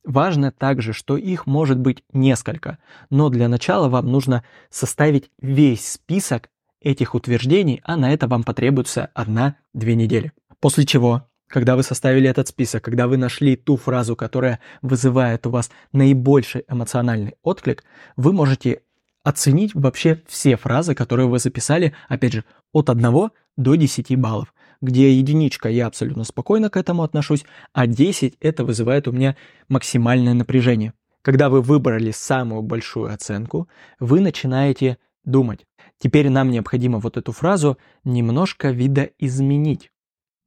Важно 0.03 0.51
также, 0.51 0.91
что 0.91 1.17
их 1.17 1.45
может 1.45 1.79
быть 1.79 2.03
несколько, 2.11 2.77
но 3.09 3.29
для 3.29 3.47
начала 3.47 3.88
вам 3.89 4.11
нужно 4.11 4.43
составить 4.69 5.31
весь 5.41 5.93
список 5.93 6.49
этих 6.81 7.15
утверждений, 7.15 7.81
а 7.83 7.95
на 7.95 8.11
это 8.11 8.27
вам 8.27 8.43
потребуется 8.43 9.09
одна-две 9.13 9.95
недели. 9.95 10.33
После 10.59 10.85
чего, 10.85 11.25
когда 11.56 11.78
вы 11.78 11.84
составили 11.84 12.30
этот 12.30 12.50
список, 12.50 12.84
когда 12.84 13.08
вы 13.08 13.15
нашли 13.15 13.56
ту 13.56 13.78
фразу, 13.78 14.18
которая 14.18 14.60
вызывает 14.82 15.48
у 15.48 15.52
вас 15.52 15.72
наибольший 15.94 16.65
эмоциональный 16.68 17.36
отклик, 17.44 17.86
вы 18.18 18.34
можете 18.34 18.82
оценить 19.24 19.74
вообще 19.74 20.22
все 20.28 20.58
фразы, 20.58 20.96
которые 20.96 21.30
вы 21.30 21.39
записали, 21.39 21.94
опять 22.10 22.34
же, 22.34 22.44
от 22.74 22.89
1 22.89 23.30
до 23.56 23.76
10 23.76 24.18
баллов, 24.18 24.54
где 24.82 25.13
единичка 25.13 25.70
я 25.70 25.88
абсолютно 25.88 26.26
спокойно 26.26 26.70
к 26.70 26.76
этому 26.76 27.04
отношусь, 27.04 27.46
а 27.72 27.88
10 27.88 28.36
это 28.41 28.65
вызывает 28.65 29.08
у 29.08 29.13
меня 29.13 29.38
максимальное 29.70 30.34
напряжение. 30.34 30.91
Когда 31.22 31.48
вы 31.48 31.62
выбрали 31.62 32.12
самую 32.12 32.63
большую 32.63 33.13
оценку, 33.13 33.70
вы 34.02 34.20
начинаете 34.20 34.98
думать. 35.24 35.65
Теперь 36.00 36.30
нам 36.30 36.52
необходимо 36.52 37.00
вот 37.00 37.15
эту 37.15 37.32
фразу 37.32 37.78
немножко 38.04 38.72
видоизменить. 38.72 39.89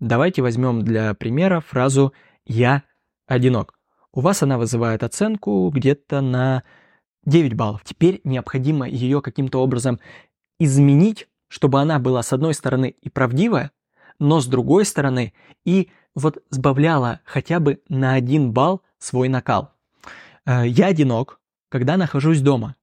Давайте 0.00 0.42
возьмем 0.42 0.82
для 0.82 1.12
примера 1.14 1.60
фразу 1.60 2.12
«я 2.46 2.84
одинок». 3.26 3.74
У 4.12 4.20
вас 4.20 4.42
она 4.44 4.56
вызывает 4.56 5.02
оценку 5.02 5.68
где-то 5.74 6.20
на 6.20 6.62
9 7.24 7.54
баллов. 7.54 7.82
Теперь 7.84 8.20
необходимо 8.22 8.88
ее 8.88 9.20
каким-то 9.20 9.60
образом 9.60 9.98
изменить, 10.60 11.28
чтобы 11.48 11.80
она 11.80 11.98
была 11.98 12.22
с 12.22 12.32
одной 12.32 12.54
стороны 12.54 12.94
и 13.00 13.08
правдивая, 13.08 13.72
но 14.20 14.40
с 14.40 14.46
другой 14.46 14.84
стороны 14.84 15.34
и 15.64 15.90
вот 16.14 16.44
сбавляла 16.50 17.20
хотя 17.24 17.58
бы 17.58 17.80
на 17.88 18.14
один 18.14 18.52
балл 18.52 18.82
свой 18.98 19.28
накал. 19.28 19.72
Э, 20.46 20.62
я 20.66 20.86
одинок, 20.86 21.40
когда 21.70 21.96
нахожусь 21.96 22.40
дома, 22.40 22.76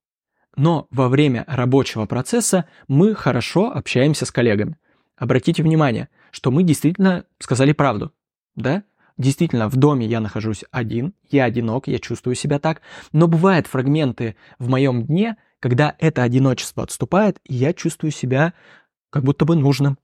но 0.58 0.88
во 0.92 1.08
время 1.08 1.46
рабочего 1.48 2.06
процесса 2.06 2.66
мы 2.88 3.16
хорошо 3.16 3.72
общаемся 3.72 4.26
с 4.26 4.32
коллегами. 4.32 4.78
Обратите 5.18 5.64
внимание, 5.64 6.10
что 6.36 6.52
мы 6.52 6.64
действительно 6.64 7.24
сказали 7.40 7.72
правду, 7.72 8.12
да? 8.58 8.84
Действительно, 9.18 9.70
в 9.70 9.78
доме 9.78 10.06
я 10.06 10.20
нахожусь 10.20 10.66
один, 10.70 11.14
я 11.32 11.46
одинок, 11.46 11.88
я 11.88 11.98
чувствую 11.98 12.36
себя 12.36 12.60
так, 12.60 12.82
но 13.14 13.30
бывают 13.30 13.68
фрагменты 13.68 14.36
в 14.60 14.68
моем 14.68 15.06
дне, 15.06 15.38
когда 15.62 15.96
это 15.98 16.24
одиночество 16.24 16.84
отступает, 16.84 17.40
и 17.46 17.56
я 17.56 17.72
чувствую 17.72 18.12
себя 18.12 18.54
как 19.12 19.24
будто 19.24 19.46
бы 19.46 19.56
нужным. 19.56 19.98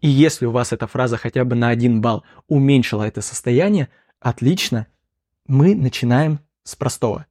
И 0.00 0.08
если 0.08 0.46
у 0.46 0.50
вас 0.50 0.72
эта 0.72 0.86
фраза 0.86 1.18
хотя 1.18 1.44
бы 1.44 1.54
на 1.56 1.68
один 1.68 2.00
балл 2.00 2.24
уменьшила 2.48 3.02
это 3.02 3.20
состояние, 3.20 3.90
отлично, 4.20 4.86
мы 5.46 5.74
начинаем 5.74 6.40
с 6.62 6.74
простого. 6.74 7.26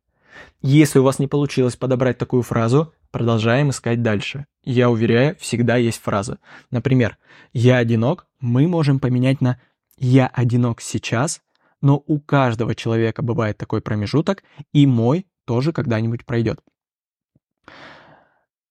Если 0.62 0.99
у 0.99 1.04
вас 1.04 1.17
не 1.17 1.26
получилось 1.26 1.76
подобрать 1.76 2.19
такую 2.19 2.43
фразу, 2.43 2.93
продолжаем 3.13 3.69
искать 3.69 4.02
дальше. 4.02 4.47
Я 4.63 4.89
уверяю, 4.89 5.38
всегда 5.39 5.78
есть 5.78 6.02
фраза. 6.02 6.39
Например, 6.71 7.17
«я 7.54 7.78
одинок» 7.78 8.28
мы 8.41 8.67
можем 8.67 8.99
поменять 8.99 9.39
на 9.39 9.62
я 9.97 10.28
одинок 10.28 10.82
сейчас, 10.82 11.41
но 11.80 12.04
у 12.08 12.19
каждого 12.19 12.76
человека 12.76 13.21
бывает 13.21 13.58
такой 13.58 13.82
промежуток, 13.82 14.43
и 14.73 14.88
мой 14.88 15.28
тоже 15.45 15.71
когда-нибудь 15.71 16.26
пройдет. 16.26 16.60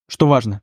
Что 0.08 0.26
важно? 0.26 0.60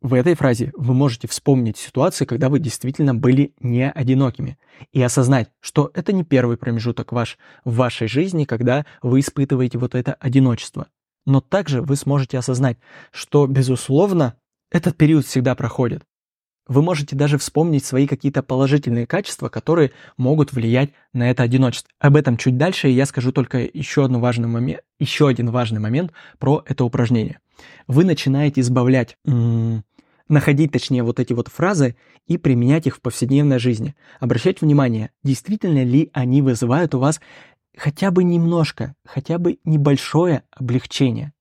В 0.00 0.14
этой 0.14 0.34
фразе 0.34 0.72
вы 0.76 0.94
можете 0.94 1.26
вспомнить 1.26 1.76
ситуации, 1.76 2.24
когда 2.24 2.48
вы 2.48 2.60
действительно 2.60 3.16
были 3.16 3.52
не 3.58 3.90
одинокими, 3.90 4.56
и 4.92 5.02
осознать, 5.02 5.50
что 5.58 5.90
это 5.92 6.12
не 6.12 6.22
первый 6.22 6.56
промежуток 6.56 7.10
ваш 7.10 7.36
в 7.64 7.74
вашей 7.74 8.06
жизни, 8.06 8.44
когда 8.44 8.86
вы 9.02 9.20
испытываете 9.20 9.76
вот 9.76 9.96
это 9.96 10.14
одиночество. 10.14 10.86
Но 11.28 11.42
также 11.42 11.82
вы 11.82 11.96
сможете 11.96 12.38
осознать, 12.38 12.78
что, 13.12 13.46
безусловно, 13.46 14.36
этот 14.70 14.96
период 14.96 15.26
всегда 15.26 15.54
проходит. 15.54 16.02
Вы 16.66 16.80
можете 16.80 17.16
даже 17.16 17.36
вспомнить 17.36 17.84
свои 17.84 18.06
какие-то 18.06 18.42
положительные 18.42 19.06
качества, 19.06 19.50
которые 19.50 19.92
могут 20.16 20.54
влиять 20.54 20.92
на 21.12 21.30
это 21.30 21.42
одиночество. 21.42 21.90
Об 21.98 22.16
этом 22.16 22.38
чуть 22.38 22.56
дальше, 22.56 22.88
и 22.88 22.94
я 22.94 23.04
скажу 23.04 23.30
только 23.30 23.58
еще, 23.58 24.06
одну 24.06 24.20
важный 24.20 24.48
момент, 24.48 24.80
еще 24.98 25.28
один 25.28 25.50
важный 25.50 25.80
момент 25.80 26.12
про 26.38 26.64
это 26.66 26.82
упражнение. 26.82 27.40
Вы 27.86 28.04
начинаете 28.04 28.62
избавлять, 28.62 29.18
находить, 30.28 30.72
точнее, 30.72 31.02
вот 31.02 31.20
эти 31.20 31.34
вот 31.34 31.48
фразы 31.48 31.96
и 32.26 32.38
применять 32.38 32.86
их 32.86 32.96
в 32.96 33.00
повседневной 33.02 33.58
жизни. 33.58 33.94
Обращать 34.18 34.62
внимание, 34.62 35.10
действительно 35.22 35.84
ли 35.84 36.08
они 36.14 36.40
вызывают 36.40 36.94
у 36.94 37.00
вас 37.00 37.20
хотя 37.76 38.10
бы 38.10 38.24
немножко, 38.24 38.94
хотя 39.04 39.38
бы 39.38 39.58
небольшое 39.64 40.44
облегчение 40.50 41.32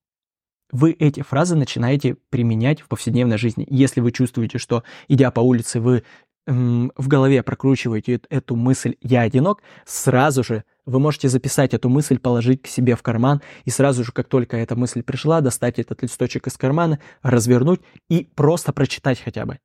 вы 0.71 0.91
эти 0.91 1.21
фразы 1.21 1.55
начинаете 1.55 2.15
применять 2.29 2.81
в 2.81 2.87
повседневной 2.87 3.37
жизни. 3.37 3.65
Если 3.69 4.01
вы 4.01 4.11
чувствуете, 4.11 4.57
что, 4.57 4.83
идя 5.07 5.31
по 5.31 5.39
улице, 5.39 5.79
вы 5.79 6.03
эм, 6.45 6.91
в 6.95 7.07
голове 7.07 7.43
прокручиваете 7.43 8.21
эту 8.29 8.55
мысль 8.55 8.95
«я 9.01 9.21
одинок», 9.21 9.61
сразу 9.85 10.43
же 10.43 10.63
вы 10.85 10.99
можете 10.99 11.29
записать 11.29 11.73
эту 11.73 11.89
мысль, 11.89 12.17
положить 12.17 12.61
к 12.61 12.67
себе 12.67 12.95
в 12.95 13.03
карман, 13.03 13.41
и 13.65 13.69
сразу 13.69 14.03
же, 14.03 14.11
как 14.11 14.27
только 14.27 14.57
эта 14.57 14.75
мысль 14.75 15.03
пришла, 15.03 15.41
достать 15.41 15.79
этот 15.79 16.01
листочек 16.01 16.47
из 16.47 16.57
кармана, 16.57 16.99
развернуть 17.21 17.81
и 18.09 18.29
просто 18.35 18.73
прочитать 18.73 19.19
хотя 19.19 19.45
бы. 19.45 19.59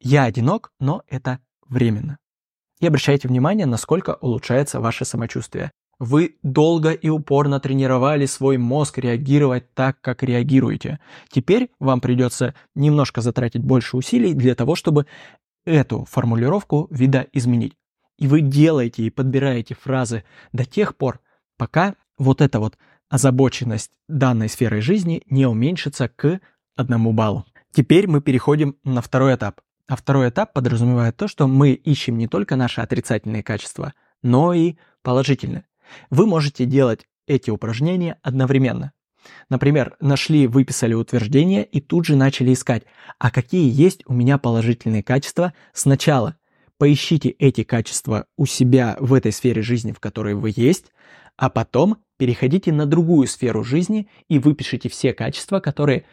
«Я 0.00 0.24
одинок, 0.24 0.72
но 0.78 1.02
это 1.08 1.40
временно». 1.68 2.18
И 2.80 2.86
обращайте 2.86 3.28
внимание, 3.28 3.66
насколько 3.66 4.14
улучшается 4.20 4.80
ваше 4.80 5.04
самочувствие. 5.04 5.70
Вы 5.98 6.36
долго 6.42 6.92
и 6.92 7.08
упорно 7.08 7.58
тренировали 7.58 8.26
свой 8.26 8.58
мозг 8.58 8.98
реагировать 8.98 9.72
так, 9.72 9.98
как 10.02 10.22
реагируете. 10.22 11.00
Теперь 11.30 11.70
вам 11.78 12.02
придется 12.02 12.54
немножко 12.74 13.22
затратить 13.22 13.62
больше 13.62 13.96
усилий 13.96 14.34
для 14.34 14.54
того, 14.54 14.74
чтобы 14.74 15.06
эту 15.64 16.04
формулировку 16.04 16.86
вида 16.90 17.26
изменить. 17.32 17.74
И 18.18 18.26
вы 18.26 18.42
делаете 18.42 19.04
и 19.04 19.10
подбираете 19.10 19.74
фразы 19.74 20.24
до 20.52 20.66
тех 20.66 20.96
пор, 20.96 21.20
пока 21.56 21.94
вот 22.18 22.42
эта 22.42 22.60
вот 22.60 22.76
озабоченность 23.08 23.92
данной 24.08 24.48
сферой 24.48 24.80
жизни 24.82 25.22
не 25.30 25.46
уменьшится 25.46 26.08
к 26.08 26.40
одному 26.76 27.12
баллу. 27.12 27.46
Теперь 27.72 28.06
мы 28.06 28.20
переходим 28.20 28.76
на 28.84 29.00
второй 29.00 29.34
этап. 29.34 29.60
А 29.88 29.96
второй 29.96 30.30
этап 30.30 30.52
подразумевает 30.52 31.16
то, 31.16 31.28
что 31.28 31.46
мы 31.46 31.72
ищем 31.72 32.18
не 32.18 32.26
только 32.26 32.56
наши 32.56 32.80
отрицательные 32.80 33.42
качества, 33.42 33.94
но 34.22 34.52
и 34.52 34.76
положительные. 35.02 35.66
Вы 36.10 36.26
можете 36.26 36.64
делать 36.64 37.06
эти 37.26 37.50
упражнения 37.50 38.18
одновременно. 38.22 38.92
Например, 39.48 39.96
нашли, 40.00 40.46
выписали 40.46 40.94
утверждение 40.94 41.64
и 41.64 41.80
тут 41.80 42.06
же 42.06 42.16
начали 42.16 42.52
искать, 42.52 42.84
а 43.18 43.30
какие 43.30 43.70
есть 43.70 44.02
у 44.06 44.12
меня 44.12 44.38
положительные 44.38 45.02
качества 45.02 45.52
сначала. 45.72 46.36
Поищите 46.78 47.30
эти 47.30 47.62
качества 47.62 48.26
у 48.36 48.46
себя 48.46 48.96
в 49.00 49.14
этой 49.14 49.32
сфере 49.32 49.62
жизни, 49.62 49.92
в 49.92 50.00
которой 50.00 50.34
вы 50.34 50.52
есть, 50.54 50.92
а 51.36 51.48
потом 51.48 51.98
переходите 52.18 52.72
на 52.72 52.86
другую 52.86 53.26
сферу 53.26 53.64
жизни 53.64 54.08
и 54.28 54.38
выпишите 54.38 54.88
все 54.88 55.12
качества, 55.12 55.60
которые 55.60 56.04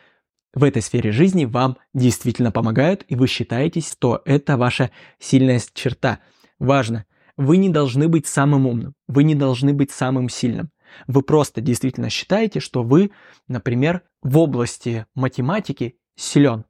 в 0.54 0.64
этой 0.64 0.82
сфере 0.82 1.12
жизни 1.12 1.46
вам 1.46 1.78
действительно 1.94 2.52
помогают, 2.52 3.04
и 3.08 3.16
вы 3.16 3.28
считаете, 3.28 3.82
что 3.82 4.22
это 4.26 4.58
ваша 4.58 4.92
сильная 5.20 5.62
черта. 5.74 6.20
Важно, 6.60 7.06
вы 7.38 7.58
не 7.58 7.70
должны 7.70 8.08
быть 8.08 8.28
самым 8.28 8.68
умным, 8.68 8.94
вы 9.08 9.24
не 9.24 9.36
должны 9.36 9.74
быть 9.74 9.92
самым 9.92 10.30
сильным. 10.30 10.70
Вы 11.08 11.24
просто 11.24 11.60
действительно 11.60 12.10
считаете, 12.10 12.60
что 12.60 12.84
вы, 12.84 13.10
например, 13.48 14.04
в 14.22 14.38
области 14.38 15.08
математики 15.16 15.98
силен. 16.16 16.66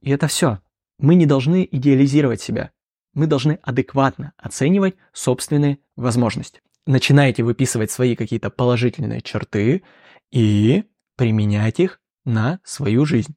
И 0.00 0.10
это 0.10 0.26
все. 0.28 0.60
Мы 0.98 1.14
не 1.14 1.26
должны 1.26 1.68
идеализировать 1.70 2.40
себя. 2.40 2.70
Мы 3.12 3.26
должны 3.26 3.58
адекватно 3.62 4.32
оценивать 4.38 4.94
собственные 5.12 5.78
возможности. 5.94 6.60
Начинаете 6.86 7.42
выписывать 7.42 7.90
свои 7.90 8.16
какие-то 8.16 8.48
положительные 8.48 9.20
черты 9.20 9.82
и 10.30 10.84
применять 11.16 11.80
их 11.80 12.00
на 12.24 12.60
свою 12.64 13.04
жизнь. 13.04 13.34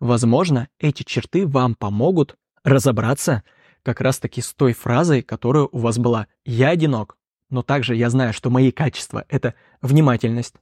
Возможно, 0.00 0.68
эти 0.78 1.02
черты 1.02 1.46
вам 1.46 1.74
помогут 1.74 2.36
разобраться 2.64 3.42
как 3.82 4.00
раз-таки 4.00 4.40
с 4.40 4.52
той 4.54 4.72
фразой, 4.72 5.22
которая 5.22 5.64
у 5.64 5.78
вас 5.78 5.98
была 5.98 6.26
«Я 6.44 6.70
одинок, 6.70 7.16
но 7.50 7.62
также 7.62 7.96
я 7.96 8.10
знаю, 8.10 8.32
что 8.32 8.50
мои 8.50 8.70
качества— 8.70 9.24
это 9.28 9.54
внимательность. 9.80 10.54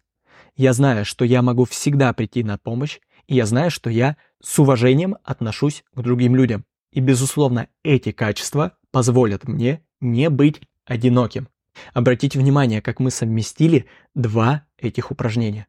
Я 0.57 0.73
знаю, 0.73 1.05
что 1.05 1.25
я 1.25 1.43
могу 1.43 1.65
всегда 1.65 2.13
прийти 2.13 2.45
на 2.45 2.59
помощь, 2.59 3.01
и 3.27 3.35
я 3.35 3.47
знаю, 3.47 3.71
что 3.71 3.91
я 3.91 4.17
с 4.43 4.59
уважением 4.59 5.17
отношусь 5.25 5.85
к 5.95 6.01
другим 6.01 6.37
людям. 6.37 6.65
И, 6.93 7.01
безусловно, 7.01 7.69
эти 7.83 8.13
качества 8.13 8.79
позволят 8.91 9.47
мне 9.47 9.83
не 10.01 10.31
быть 10.31 10.63
одиноким. 10.85 11.49
Обратите 11.93 12.39
внимание, 12.39 12.81
как 12.81 13.01
мы 13.01 13.11
совместили 13.11 13.87
два 14.15 14.65
этих 14.79 15.11
упражнения. 15.11 15.67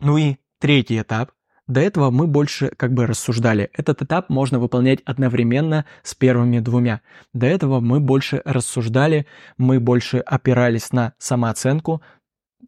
Ну 0.00 0.16
и 0.18 0.36
третий 0.58 1.00
этап. 1.00 1.32
До 1.66 1.80
этого 1.80 2.10
мы 2.10 2.28
больше 2.28 2.68
как 2.76 2.92
бы 2.92 3.06
рассуждали. 3.06 3.70
Этот 3.72 4.02
этап 4.02 4.28
можно 4.28 4.60
выполнять 4.60 5.00
одновременно 5.04 5.84
с 6.02 6.14
первыми 6.14 6.60
двумя. 6.60 7.00
До 7.32 7.46
этого 7.46 7.80
мы 7.80 7.98
больше 7.98 8.40
рассуждали, 8.44 9.26
мы 9.58 9.80
больше 9.80 10.18
опирались 10.18 10.92
на 10.92 11.14
самооценку, 11.18 12.02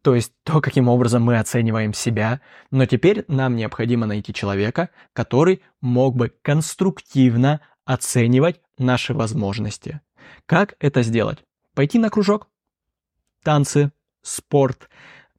то 0.02 0.14
есть 0.14 0.32
то, 0.42 0.60
каким 0.60 0.88
образом 0.88 1.22
мы 1.22 1.38
оцениваем 1.38 1.92
себя. 1.94 2.40
Но 2.70 2.86
теперь 2.86 3.24
нам 3.28 3.56
необходимо 3.56 4.06
найти 4.06 4.32
человека, 4.32 4.90
который 5.12 5.62
мог 5.80 6.16
бы 6.16 6.32
конструктивно 6.42 7.60
оценивать 7.84 8.60
наши 8.78 9.14
возможности. 9.14 10.00
Как 10.46 10.74
это 10.80 11.02
сделать? 11.02 11.38
Пойти 11.74 11.98
на 11.98 12.10
кружок? 12.10 12.48
Танцы, 13.42 13.92
спорт, 14.22 14.88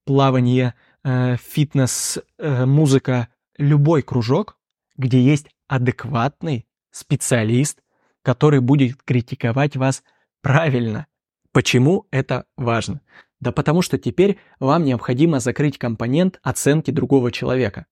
плавание, 0.03 0.73
э, 1.03 1.35
фитнес, 1.38 2.19
э, 2.38 2.65
музыка, 2.65 3.29
любой 3.57 4.01
кружок, 4.01 4.57
где 4.97 5.21
есть 5.21 5.47
адекватный 5.67 6.67
специалист, 6.91 7.81
который 8.21 8.59
будет 8.59 9.01
критиковать 9.03 9.75
вас 9.75 10.03
правильно. 10.41 11.07
Почему 11.51 12.07
это 12.12 12.45
важно? 12.57 13.01
Да 13.39 13.51
потому 13.51 13.81
что 13.81 13.97
теперь 13.97 14.38
вам 14.59 14.83
необходимо 14.83 15.39
закрыть 15.39 15.77
компонент 15.77 16.39
оценки 16.43 16.91
другого 16.91 17.31
человека. 17.31 17.85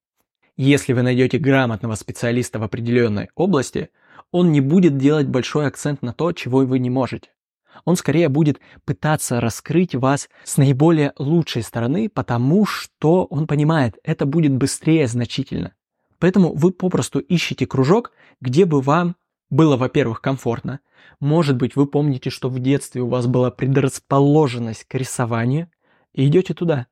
Если 0.58 0.94
вы 0.94 1.04
найдете 1.04 1.38
грамотного 1.38 1.96
специалиста 1.96 2.60
в 2.60 2.64
определенной 2.64 3.30
области, 3.36 3.90
он 4.32 4.52
не 4.52 4.60
будет 4.60 4.98
делать 4.98 5.28
большой 5.28 5.68
акцент 5.68 6.02
на 6.02 6.14
то, 6.14 6.34
чего 6.34 6.60
вы 6.66 6.80
не 6.80 6.90
можете. 6.90 7.30
Он 7.86 7.96
скорее 7.96 8.30
будет 8.30 8.60
пытаться 8.86 9.40
раскрыть 9.40 9.96
вас 9.96 10.30
с 10.44 10.58
наиболее 10.58 11.14
лучшей 11.18 11.64
стороны, 11.64 12.10
потому 12.10 12.66
что 12.66 13.26
он 13.26 13.48
понимает, 13.48 13.98
это 14.04 14.26
будет 14.26 14.56
быстрее 14.56 15.08
значительно. 15.08 15.74
Поэтому 16.20 16.54
вы 16.54 16.72
попросту 16.72 17.20
ищете 17.20 17.66
кружок, 17.68 18.12
где 18.42 18.66
бы 18.66 18.82
вам 18.82 19.16
было, 19.50 19.78
во-первых, 19.78 20.22
комфортно. 20.22 20.80
Может 21.20 21.56
быть, 21.56 21.76
вы 21.76 21.88
помните, 21.88 22.30
что 22.30 22.50
в 22.50 22.60
детстве 22.60 23.02
у 23.02 23.08
вас 23.08 23.28
была 23.28 23.52
предрасположенность 23.52 24.86
к 24.86 24.96
рисованию, 24.96 25.70
и 26.14 26.28
идете 26.28 26.54
туда. 26.54 26.88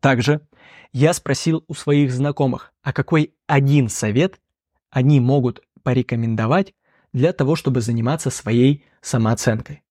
Также 0.00 0.46
я 0.92 1.12
спросил 1.14 1.64
у 1.68 1.74
своих 1.74 2.12
знакомых, 2.12 2.72
а 2.82 2.92
какой 2.92 3.34
один 3.46 3.88
совет 3.88 4.40
они 4.90 5.20
могут 5.20 5.62
порекомендовать 5.82 6.74
для 7.12 7.32
того, 7.32 7.56
чтобы 7.56 7.80
заниматься 7.80 8.30
своей 8.30 8.84
самооценкой. 9.00 9.82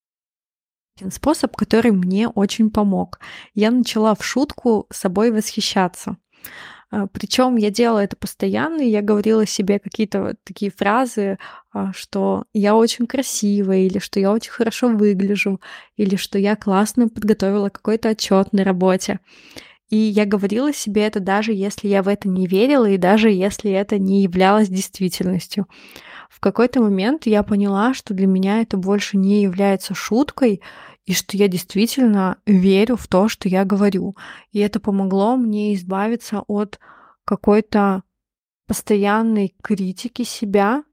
Способ, 1.09 1.55
который 1.57 1.91
мне 1.91 2.29
очень 2.29 2.69
помог. 2.69 3.19
Я 3.53 3.71
начала 3.71 4.15
в 4.15 4.23
шутку 4.23 4.87
собой 4.91 5.31
восхищаться. 5.31 6.17
А, 6.89 7.07
Причем 7.07 7.57
я 7.57 7.69
делала 7.69 7.99
это 7.99 8.15
постоянно, 8.15 8.81
и 8.81 8.89
я 8.89 9.01
говорила 9.01 9.45
себе 9.45 9.79
какие-то 9.79 10.35
такие 10.45 10.71
фразы, 10.71 11.37
а, 11.73 11.91
что 11.91 12.45
я 12.53 12.75
очень 12.75 13.07
красивая, 13.07 13.79
или 13.79 13.99
что 13.99 14.21
я 14.21 14.31
очень 14.31 14.51
хорошо 14.51 14.87
выгляжу, 14.87 15.59
или 15.97 16.15
что 16.15 16.39
я 16.39 16.55
классно 16.55 17.09
подготовила 17.09 17.67
какой-то 17.69 18.09
отчет 18.09 18.53
на 18.53 18.63
работе. 18.63 19.19
И 19.89 19.97
я 19.97 20.25
говорила 20.25 20.73
себе 20.73 21.03
это 21.03 21.19
даже 21.19 21.53
если 21.53 21.87
я 21.87 22.01
в 22.01 22.07
это 22.07 22.27
не 22.27 22.47
верила, 22.47 22.89
и 22.89 22.97
даже 22.97 23.29
если 23.29 23.71
это 23.71 23.99
не 23.99 24.23
являлось 24.23 24.67
действительностью. 24.67 25.67
В 26.29 26.39
какой-то 26.39 26.81
момент 26.81 27.27
я 27.27 27.43
поняла, 27.43 27.93
что 27.93 28.13
для 28.13 28.27
меня 28.27 28.61
это 28.61 28.77
больше 28.77 29.17
не 29.17 29.43
является 29.43 29.93
шуткой, 29.93 30.61
и 31.05 31.13
что 31.13 31.37
я 31.37 31.47
действительно 31.47 32.37
верю 32.47 32.95
в 32.95 33.07
то, 33.07 33.29
что 33.29 33.47
я 33.47 33.63
говорю. 33.63 34.15
И 34.51 34.59
это 34.59 34.79
помогло 34.79 35.35
мне 35.35 35.75
избавиться 35.75 36.43
от 36.47 36.79
какой-то 37.25 38.03
постоянной 38.65 39.53
критики 39.61 40.23
себя 40.23 40.83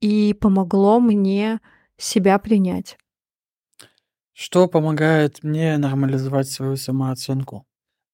и 0.00 0.34
помогло 0.34 0.98
мне 0.98 1.60
себя 1.96 2.38
принять. 2.38 2.98
Что 4.32 4.66
помогает 4.66 5.44
мне 5.44 5.78
нормализовать 5.78 6.48
свою 6.48 6.76
самооценку? 6.76 7.64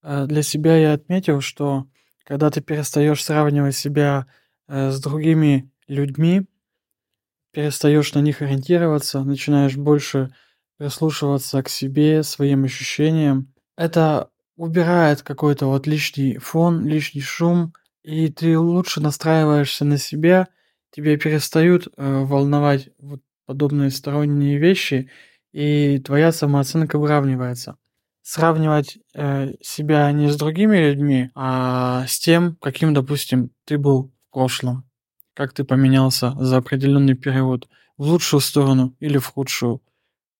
Э, 0.03 0.27
Для 0.27 0.43
себя 0.43 0.77
я 0.77 0.93
отметил, 0.95 1.41
что 1.41 1.87
когда 2.25 2.51
ты 2.51 2.61
перестаешь 2.61 3.23
сравнивать 3.25 3.77
себя 3.77 4.27
э, 4.69 4.91
с 4.91 5.01
другими 5.01 5.71
людьми, 5.89 6.47
перестаешь 7.53 8.15
на 8.15 8.21
них 8.21 8.43
ориентироваться, 8.43 9.23
начинаешь 9.25 9.77
больше 9.77 10.31
прислушиваться 10.79 11.63
к 11.63 11.69
себе, 11.69 12.23
своим 12.23 12.65
ощущениям. 12.65 13.53
Это 13.77 14.31
убирает 14.57 15.23
какой-то 15.23 15.67
вот 15.67 15.87
лишний 15.87 16.39
фон, 16.39 16.87
лишний 16.87 17.21
шум, 17.23 17.75
и 18.03 18.29
ты 18.29 18.59
лучше 18.59 19.01
настраиваешься 19.01 19.85
на 19.85 19.99
себя, 19.99 20.49
тебя 20.91 21.17
перестают 21.19 21.89
э, 21.97 22.25
волновать 22.25 22.91
вот 22.99 23.21
подобные 23.47 23.91
сторонние 23.91 24.59
вещи, 24.59 25.11
и 25.53 25.99
твоя 25.99 26.33
самооценка 26.33 26.99
выравнивается. 26.99 27.77
Сравнивать 28.33 28.97
э, 29.13 29.55
себя 29.61 30.13
не 30.13 30.31
с 30.31 30.37
другими 30.37 30.77
людьми, 30.77 31.31
а 31.35 32.07
с 32.07 32.21
тем, 32.21 32.55
каким, 32.61 32.95
допустим, 32.95 33.51
ты 33.65 33.77
был 33.77 34.13
в 34.29 34.33
прошлом, 34.33 34.85
как 35.35 35.53
ты 35.53 35.65
поменялся 35.65 36.37
за 36.39 36.59
определенный 36.59 37.15
период 37.15 37.69
в 37.97 38.05
лучшую 38.05 38.39
сторону 38.39 38.95
или 39.01 39.19
в 39.19 39.27
худшую. 39.27 39.83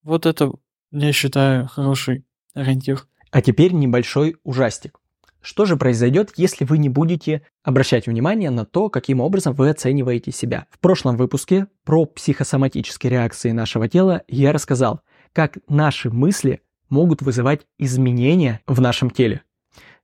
Вот 0.05 0.25
это, 0.25 0.53
я 0.93 1.13
считаю, 1.13 1.67
хороший 1.67 2.25
ориентир. 2.55 3.09
А 3.33 3.43
теперь 3.43 3.73
небольшой 3.73 4.37
ужастик. 4.45 5.01
Что 5.41 5.65
же 5.65 5.77
произойдет, 5.77 6.31
если 6.37 6.65
вы 6.65 6.79
не 6.79 6.89
будете 6.89 7.43
обращать 7.65 8.07
внимание 8.07 8.51
на 8.51 8.65
то, 8.65 8.89
каким 8.89 9.19
образом 9.19 9.55
вы 9.55 9.69
оцениваете 9.69 10.31
себя? 10.31 10.69
В 10.71 10.79
прошлом 10.79 11.17
выпуске 11.17 11.67
про 11.85 12.05
психосоматические 12.05 13.11
реакции 13.11 13.51
нашего 13.51 13.89
тела 13.89 14.23
я 14.29 14.53
рассказал, 14.53 15.01
как 15.33 15.59
наши 15.67 16.09
мысли 16.09 16.61
могут 16.91 17.23
вызывать 17.23 17.67
изменения 17.79 18.61
в 18.67 18.81
нашем 18.81 19.11
теле. 19.11 19.43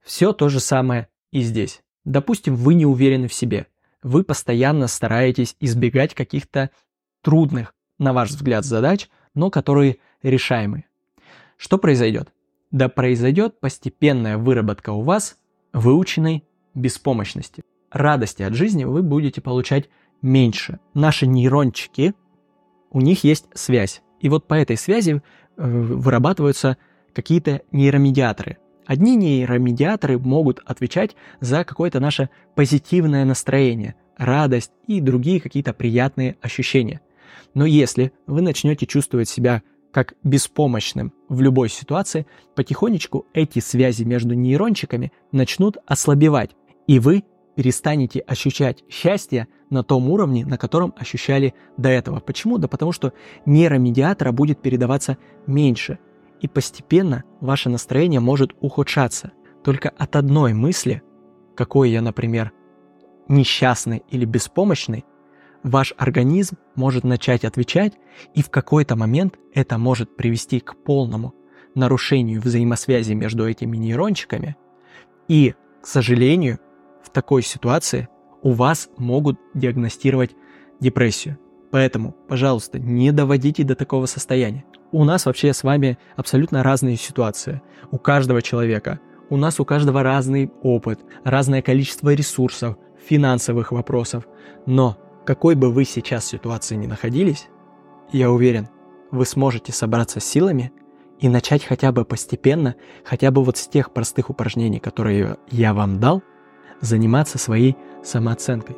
Все 0.03 0.33
то 0.33 0.49
же 0.49 0.61
самое 0.61 1.09
и 1.33 1.43
здесь. 1.43 1.83
Допустим, 2.05 2.55
вы 2.55 2.75
не 2.75 2.87
уверены 2.87 3.29
в 3.29 3.35
себе. 3.35 3.67
Вы 4.03 4.23
постоянно 4.23 4.87
стараетесь 4.87 5.57
избегать 5.61 6.15
каких-то 6.15 6.71
трудных, 7.23 7.75
на 7.99 8.13
ваш 8.13 8.31
взгляд, 8.31 8.65
задач, 8.65 9.09
но 9.35 9.51
которые 9.51 9.99
решаемы. 10.23 10.85
Что 11.57 11.79
произойдет? 11.79 12.33
Да 12.71 12.89
произойдет 12.89 13.59
постепенная 13.59 14.39
выработка 14.39 14.91
у 14.91 15.03
вас 15.03 15.37
выученной 15.73 16.45
беспомощности. 16.75 17.63
Радости 17.91 18.43
от 18.43 18.55
жизни 18.55 18.85
вы 18.85 19.03
будете 19.03 19.41
получать 19.41 19.89
меньше. 20.23 20.79
Наши 20.95 21.27
нейрончики, 21.27 22.15
у 22.91 23.01
них 23.01 23.25
есть 23.25 23.47
связь. 23.55 24.03
И 24.21 24.29
вот 24.29 24.47
по 24.47 24.55
этой 24.55 24.77
связи 24.77 25.23
вырабатываются 25.57 26.77
какие-то 27.13 27.63
нейромедиаторы. 27.73 28.59
Одни 28.87 29.17
нейромедиаторы 29.17 30.19
могут 30.19 30.61
отвечать 30.65 31.17
за 31.41 31.65
какое-то 31.65 31.99
наше 31.99 32.31
позитивное 32.55 33.25
настроение, 33.25 33.97
радость 34.17 34.73
и 34.87 35.01
другие 35.01 35.41
какие-то 35.41 35.73
приятные 35.73 36.37
ощущения. 36.41 37.01
Но 37.55 37.67
если 37.67 38.13
вы 38.27 38.43
начнете 38.43 38.87
чувствовать 38.87 39.29
себя 39.29 39.63
как 39.93 40.15
беспомощным 40.23 41.13
в 41.29 41.41
любой 41.41 41.69
ситуации, 41.71 42.27
потихонечку 42.55 43.27
эти 43.33 43.61
связи 43.61 44.05
между 44.05 44.35
нейрончиками 44.35 45.11
начнут 45.33 45.79
ослабевать, 45.87 46.51
и 46.87 46.99
вы 46.99 47.25
перестанете 47.57 48.21
ощущать 48.21 48.85
счастье 48.89 49.49
на 49.71 49.83
том 49.83 50.09
уровне, 50.11 50.47
на 50.47 50.59
котором 50.59 50.95
ощущали 50.97 51.55
до 51.77 51.89
этого. 51.89 52.21
Почему? 52.21 52.59
Да 52.59 52.69
потому 52.69 52.93
что 52.93 53.13
нейромедиатора 53.47 54.31
будет 54.31 54.63
передаваться 54.63 55.19
меньше, 55.47 55.99
и 56.41 56.47
постепенно 56.47 57.25
ваше 57.41 57.71
настроение 57.71 58.21
может 58.21 58.53
ухудшаться. 58.61 59.33
Только 59.65 59.89
от 59.89 60.15
одной 60.15 60.53
мысли, 60.53 61.03
какой 61.57 61.91
я, 61.91 62.03
например, 62.03 62.53
несчастный 63.27 64.05
или 64.11 64.27
беспомощный, 64.27 65.05
ваш 65.63 65.95
организм 65.97 66.59
может 66.77 67.05
начать 67.05 67.45
отвечать, 67.45 67.95
и 68.35 68.43
в 68.43 68.51
какой-то 68.51 68.97
момент 68.97 69.39
это 69.55 69.79
может 69.79 70.15
привести 70.17 70.61
к 70.61 70.77
полному 70.77 71.35
нарушению 71.75 72.41
взаимосвязи 72.43 73.15
между 73.15 73.49
этими 73.49 73.77
нейрончиками. 73.77 74.57
И, 75.27 75.55
к 75.83 75.87
сожалению, 75.87 76.59
такой 77.17 77.41
ситуации 77.41 78.11
у 78.43 78.53
вас 78.53 78.91
могут 78.99 79.41
диагностировать 79.55 80.37
депрессию. 80.81 81.39
Поэтому, 81.71 82.15
пожалуйста, 82.29 82.79
не 82.79 83.11
доводите 83.11 83.65
до 83.65 83.75
такого 83.75 84.05
состояния. 84.05 84.67
У 84.93 85.03
нас 85.03 85.25
вообще 85.25 85.55
с 85.55 85.63
вами 85.63 85.97
абсолютно 86.15 86.63
разные 86.63 86.97
ситуации. 86.97 87.63
У 87.91 87.97
каждого 87.97 88.43
человека. 88.43 89.01
У 89.31 89.39
нас 89.39 89.59
у 89.59 89.65
каждого 89.65 90.03
разный 90.03 90.53
опыт, 90.63 91.01
разное 91.25 91.63
количество 91.63 92.13
ресурсов, 92.13 92.77
финансовых 93.09 93.73
вопросов. 93.73 94.25
Но 94.67 94.99
какой 95.25 95.55
бы 95.55 95.73
вы 95.73 95.87
сейчас 95.87 96.27
ситуации 96.27 96.77
ни 96.77 96.87
находились, 96.87 97.49
я 98.13 98.31
уверен, 98.31 98.69
вы 99.11 99.25
сможете 99.25 99.73
собраться 99.73 100.21
с 100.21 100.25
силами 100.25 100.71
и 101.19 101.31
начать 101.31 101.65
хотя 101.65 101.93
бы 101.93 102.05
постепенно, 102.05 102.75
хотя 103.07 103.31
бы 103.31 103.43
вот 103.43 103.57
с 103.57 103.69
тех 103.69 103.95
простых 103.95 104.29
упражнений, 104.29 104.81
которые 104.81 105.39
я 105.51 105.73
вам 105.73 105.99
дал, 105.99 106.23
заниматься 106.81 107.39
своей 107.39 107.77
самооценкой. 108.03 108.77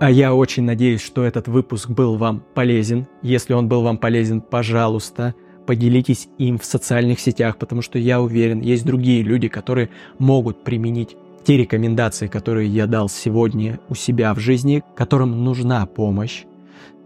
А 0.00 0.10
я 0.10 0.34
очень 0.34 0.64
надеюсь, 0.64 1.00
что 1.00 1.22
этот 1.22 1.48
выпуск 1.48 1.88
был 1.88 2.16
вам 2.16 2.42
полезен. 2.54 3.06
Если 3.22 3.54
он 3.54 3.68
был 3.68 3.82
вам 3.82 3.96
полезен, 3.96 4.40
пожалуйста, 4.40 5.34
поделитесь 5.66 6.28
им 6.36 6.58
в 6.58 6.64
социальных 6.64 7.20
сетях, 7.20 7.56
потому 7.56 7.80
что 7.80 7.98
я 7.98 8.20
уверен, 8.20 8.60
есть 8.60 8.84
другие 8.84 9.22
люди, 9.22 9.48
которые 9.48 9.90
могут 10.18 10.64
применить 10.64 11.16
те 11.44 11.56
рекомендации, 11.56 12.26
которые 12.26 12.68
я 12.68 12.86
дал 12.86 13.08
сегодня 13.08 13.78
у 13.88 13.94
себя 13.94 14.34
в 14.34 14.40
жизни, 14.40 14.82
которым 14.96 15.44
нужна 15.44 15.86
помощь. 15.86 16.44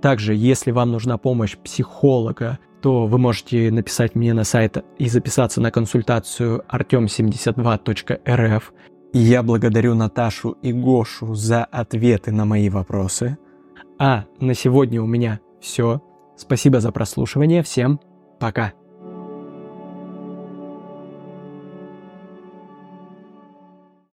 Также, 0.01 0.34
если 0.34 0.70
вам 0.70 0.93
нужна 0.93 1.18
помощь 1.18 1.57
психолога, 1.57 2.59
то 2.81 3.07
вы 3.07 3.18
можете 3.18 3.70
написать 3.70 4.14
мне 4.14 4.35
на 4.35 4.45
сайт 4.45 4.85
и 4.99 5.09
записаться 5.09 5.61
на 5.61 5.70
консультацию 5.70 6.64
artem72.rf. 6.70 8.62
Я 9.12 9.43
благодарю 9.43 9.95
Наташу 9.95 10.51
и 10.62 10.72
Гошу 10.72 11.35
за 11.35 11.64
ответы 11.64 12.31
на 12.31 12.45
мои 12.45 12.68
вопросы. 12.68 13.39
А 13.99 14.24
на 14.39 14.55
сегодня 14.55 15.03
у 15.03 15.07
меня 15.07 15.41
все. 15.61 16.03
Спасибо 16.37 16.81
за 16.81 16.93
прослушивание. 16.93 17.62
Всем 17.62 18.01
пока. 18.39 18.72